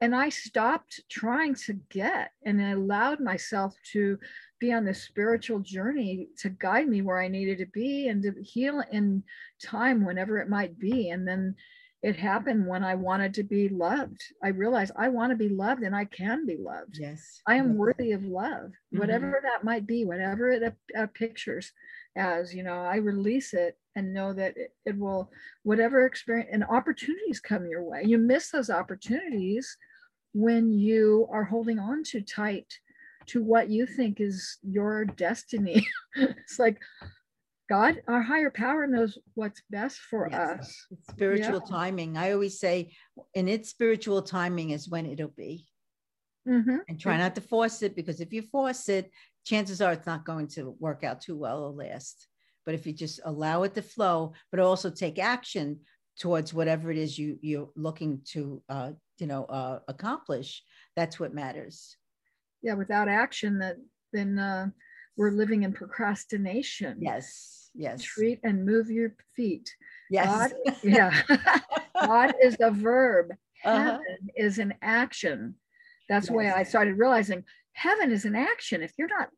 [0.00, 4.18] and I stopped trying to get and I allowed myself to
[4.60, 8.34] be on this spiritual journey to guide me where I needed to be and to
[8.42, 9.22] heal in
[9.62, 11.10] time whenever it might be.
[11.10, 11.54] And then
[12.02, 14.22] it happened when I wanted to be loved.
[14.42, 16.98] I realized I want to be loved and I can be loved.
[16.98, 17.40] Yes.
[17.46, 18.98] I am worthy of love, mm-hmm.
[18.98, 21.72] whatever that might be, whatever it uh, pictures
[22.16, 25.30] as, you know, I release it and know that it, it will,
[25.62, 28.02] whatever experience and opportunities come your way.
[28.04, 29.76] You miss those opportunities
[30.32, 32.72] when you are holding on too tight
[33.26, 35.86] to what you think is your destiny.
[36.16, 36.80] it's like
[37.68, 40.60] God, our higher power knows what's best for yes.
[40.60, 40.86] us.
[40.90, 41.76] It's spiritual yeah.
[41.76, 42.16] timing.
[42.16, 42.92] I always say,
[43.34, 45.66] and its spiritual timing is when it'll be.
[46.46, 46.76] Mm-hmm.
[46.88, 49.10] And try not to force it because if you force it,
[49.44, 52.26] chances are it's not going to work out too well or last.
[52.64, 55.80] But if you just allow it to flow, but also take action
[56.18, 60.62] towards whatever it is you you're looking to uh, you know uh, accomplish
[60.96, 61.96] that's what matters
[62.62, 63.76] yeah without action that
[64.12, 64.68] then uh,
[65.16, 69.68] we're living in procrastination yes yes treat and move your feet
[70.10, 71.22] yes god, yeah
[72.00, 73.32] god is a verb
[73.64, 73.78] uh-huh.
[73.78, 74.28] heaven uh-huh.
[74.36, 75.54] is an action
[76.08, 76.34] that's yes.
[76.34, 77.42] why i started realizing
[77.74, 79.28] heaven is an action if you're not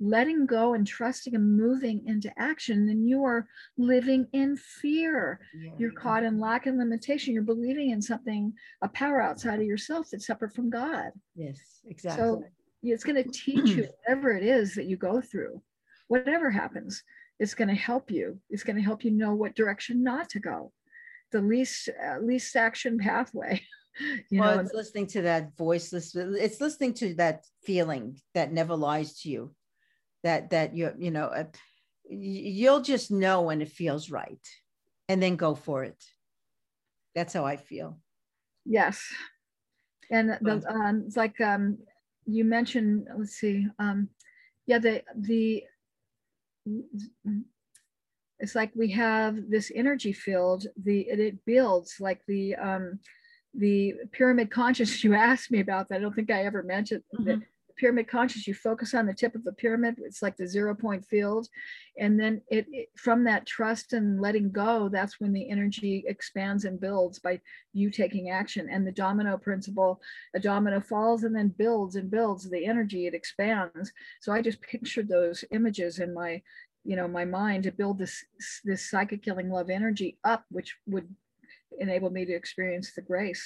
[0.00, 3.46] letting go and trusting and moving into action, then you are
[3.78, 5.40] living in fear.
[5.54, 5.72] Yeah.
[5.78, 7.32] You're caught in lack and limitation.
[7.32, 8.52] You're believing in something,
[8.82, 11.12] a power outside of yourself that's separate from God.
[11.34, 12.22] Yes, exactly.
[12.22, 12.44] So
[12.82, 15.62] it's going to teach you whatever it is that you go through,
[16.08, 17.02] whatever happens,
[17.38, 18.38] it's going to help you.
[18.50, 20.72] It's going to help you know what direction not to go,
[21.32, 23.62] the least uh, least action pathway.
[24.30, 25.92] You well, know, it's listening to that voice.
[25.92, 29.54] It's listening to that feeling that never lies to you.
[30.22, 31.44] That that you you know uh,
[32.08, 34.46] you'll just know when it feels right
[35.08, 36.02] and then go for it.
[37.14, 37.98] That's how i feel.
[38.64, 39.02] Yes.
[40.10, 41.78] And the, um, it's like um,
[42.26, 44.08] you mentioned let's see um,
[44.66, 45.64] yeah the the
[48.38, 52.98] it's like we have this energy field the it, it builds like the um
[53.58, 57.40] the pyramid conscious you asked me about that i don't think i ever mentioned mm-hmm
[57.76, 59.96] pyramid conscious, you focus on the tip of the pyramid.
[59.98, 61.48] It's like the zero point field.
[61.98, 66.64] And then it, it, from that trust and letting go, that's when the energy expands
[66.64, 67.40] and builds by
[67.72, 68.68] you taking action.
[68.70, 70.00] And the domino principle,
[70.34, 73.92] a domino falls and then builds and builds the energy, it expands.
[74.20, 76.42] So I just pictured those images in my,
[76.84, 78.24] you know, my mind to build this
[78.64, 81.08] this psychic healing love energy up, which would
[81.78, 83.44] enable me to experience the grace.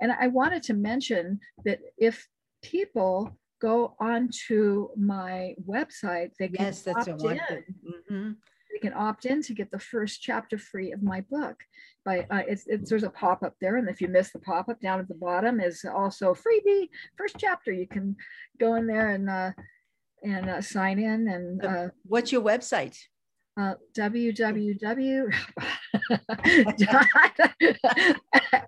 [0.00, 2.26] And I wanted to mention that if
[2.62, 7.38] people go onto my website, they can yes, that's opt in.
[7.38, 8.30] Mm-hmm.
[8.72, 11.56] They can opt in to get the first chapter free of my book.
[12.04, 14.68] By uh, it's, it's, there's a pop up there, and if you miss the pop
[14.68, 17.72] up down at the bottom is also freebie first chapter.
[17.72, 18.16] You can
[18.60, 19.52] go in there and uh,
[20.22, 21.28] and uh, sign in.
[21.28, 22.96] And uh, what's your website?
[23.58, 25.34] Uh, www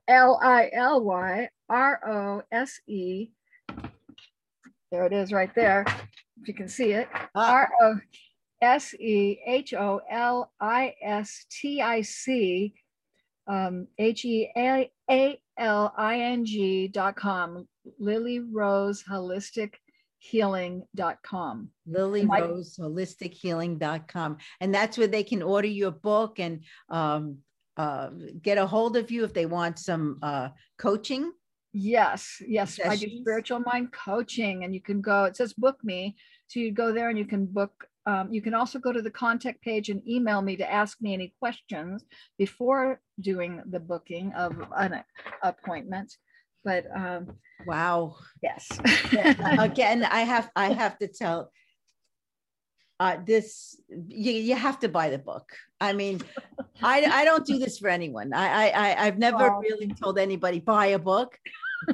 [0.08, 3.28] L I L Y R O S E
[4.90, 5.84] There it is right there.
[6.42, 7.08] If you can see it.
[7.36, 7.52] Ah.
[7.52, 8.00] R O
[8.60, 12.74] S E H O L I S T I C
[13.46, 17.68] um, H E A A L I N G dot com.
[17.98, 19.74] Lily Rose Holistic
[20.22, 21.70] Healing dot com.
[21.86, 24.36] Lily My- Rose Holistic Healing.com.
[24.60, 27.38] And that's where they can order your book and um,
[27.76, 28.10] uh,
[28.42, 31.32] get a hold of you if they want some uh, coaching.
[31.72, 32.78] Yes, yes.
[32.84, 36.16] I do spiritual mind coaching, and you can go, it says book me.
[36.48, 37.72] So you go there and you can book.
[38.06, 41.14] Um, you can also go to the contact page and email me to ask me
[41.14, 42.04] any questions
[42.38, 45.02] before doing the booking of an
[45.42, 46.16] appointment.
[46.64, 47.36] But um,
[47.66, 48.16] Wow.
[48.42, 48.68] yes.
[49.58, 51.52] Again, I have I have to tell
[52.98, 55.52] uh, this you, you have to buy the book.
[55.80, 56.20] I mean,
[56.82, 58.32] I I don't do this for anyone.
[58.32, 59.60] I I I- I've never Oh.
[59.60, 61.38] really told anybody buy a book.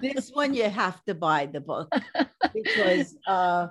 [0.00, 1.88] This one you have to buy the book
[2.54, 3.68] because uh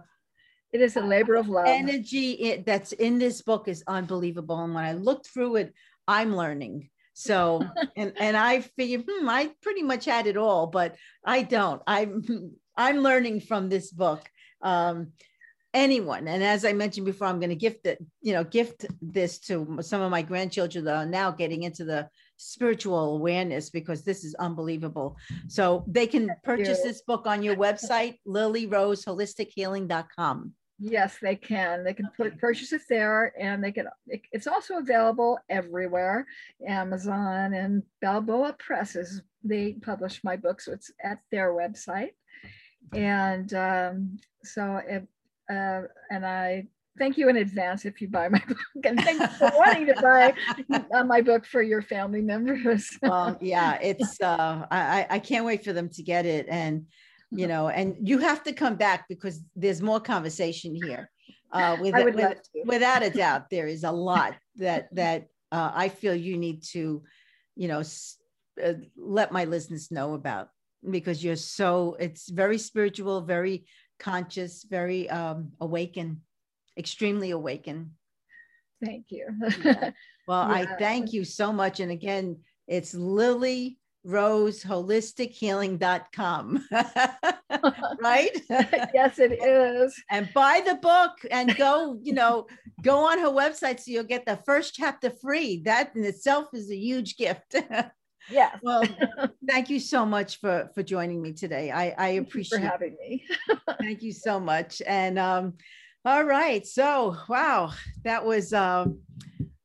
[0.73, 1.67] it is a labor of love.
[1.67, 4.59] energy that's in this book is unbelievable.
[4.59, 5.73] And when I looked through it,
[6.07, 6.89] I'm learning.
[7.17, 7.61] So,
[7.95, 11.81] and and I figured, hmm, I pretty much had it all, but I don't.
[11.87, 14.29] I'm I'm learning from this book.
[14.61, 15.13] Um,
[15.73, 19.39] anyone, and as I mentioned before, I'm going to gift it, you know, gift this
[19.47, 24.25] to some of my grandchildren that are now getting into the spiritual awareness because this
[24.25, 25.15] is unbelievable.
[25.47, 30.53] So they can purchase this book on your website, lilyroseholistichealing.com.
[30.79, 31.83] Yes, they can.
[31.83, 33.87] They can put purchase it there, and they can.
[34.07, 36.27] it- It's also available everywhere.
[36.67, 39.21] Amazon and Balboa Presses.
[39.43, 42.11] They publish my book, so it's at their website.
[42.93, 45.03] And um, so, if,
[45.49, 46.67] uh, and I
[46.97, 49.95] thank you in advance if you buy my book, and thank you for wanting to
[50.01, 50.33] buy
[50.93, 52.89] uh, my book for your family members.
[53.01, 56.85] well yeah it's uh I, I- I can't wait for them to get it and
[57.31, 61.09] you know and you have to come back because there's more conversation here
[61.51, 66.15] uh with, with- without a doubt there is a lot that that uh, i feel
[66.15, 67.03] you need to
[67.55, 67.81] you know
[68.63, 70.49] uh, let my listeners know about
[70.89, 73.65] because you're so it's very spiritual very
[73.99, 76.17] conscious very um awakened
[76.77, 77.89] extremely awakened
[78.83, 79.27] Thank you.
[79.63, 79.91] Yeah.
[80.27, 81.79] Well, I thank you so much.
[81.79, 86.63] And again, it's Lily Rose Holistic Healing.com.
[88.01, 88.31] right?
[88.93, 90.01] yes, it is.
[90.09, 92.45] and buy the book and go, you know,
[92.81, 95.61] go on her website so you'll get the first chapter free.
[95.65, 97.55] That in itself is a huge gift.
[98.29, 98.57] Yes.
[98.61, 98.83] well,
[99.49, 101.71] thank you so much for for joining me today.
[101.71, 103.25] I, I Thank appreciate for having me.
[103.79, 104.81] Thank you so much.
[104.85, 105.53] And um,
[106.05, 106.65] all right.
[106.65, 108.99] So wow, that was um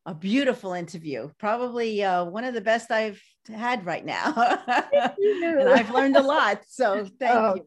[0.06, 1.30] a beautiful interview.
[1.38, 3.22] Probably uh, one of the best I've
[3.52, 4.32] had right now.
[4.92, 6.62] and I've learned a lot.
[6.68, 7.66] So thank Oh, you.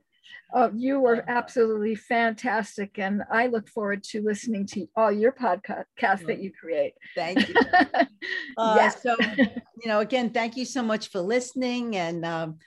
[0.56, 3.00] Oh, you were absolutely fantastic.
[3.00, 6.94] And I look forward to listening to all your podcasts that you create.
[7.16, 7.56] Thank you.
[8.56, 9.02] Uh, yes.
[9.02, 9.16] So,
[9.82, 11.96] you know, again, thank you so much for listening.
[11.96, 12.60] And um,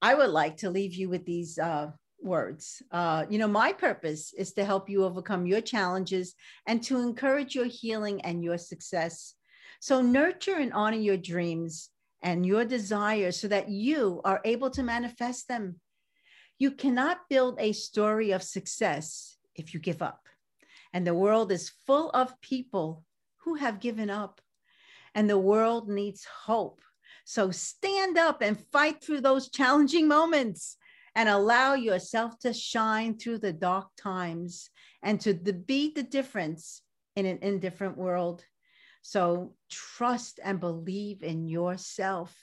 [0.00, 1.90] I would like to leave you with these uh,
[2.22, 2.82] words.
[2.90, 6.34] Uh, you know, my purpose is to help you overcome your challenges
[6.66, 9.34] and to encourage your healing and your success.
[9.80, 11.90] So, nurture and honor your dreams
[12.22, 15.80] and your desires so that you are able to manifest them.
[16.58, 20.28] You cannot build a story of success if you give up.
[20.92, 23.04] And the world is full of people
[23.44, 24.40] who have given up
[25.14, 26.80] and the world needs hope.
[27.24, 30.76] So stand up and fight through those challenging moments
[31.14, 34.70] and allow yourself to shine through the dark times
[35.02, 36.82] and to be the difference
[37.16, 38.44] in an indifferent world.
[39.06, 42.34] So trust and believe in yourself.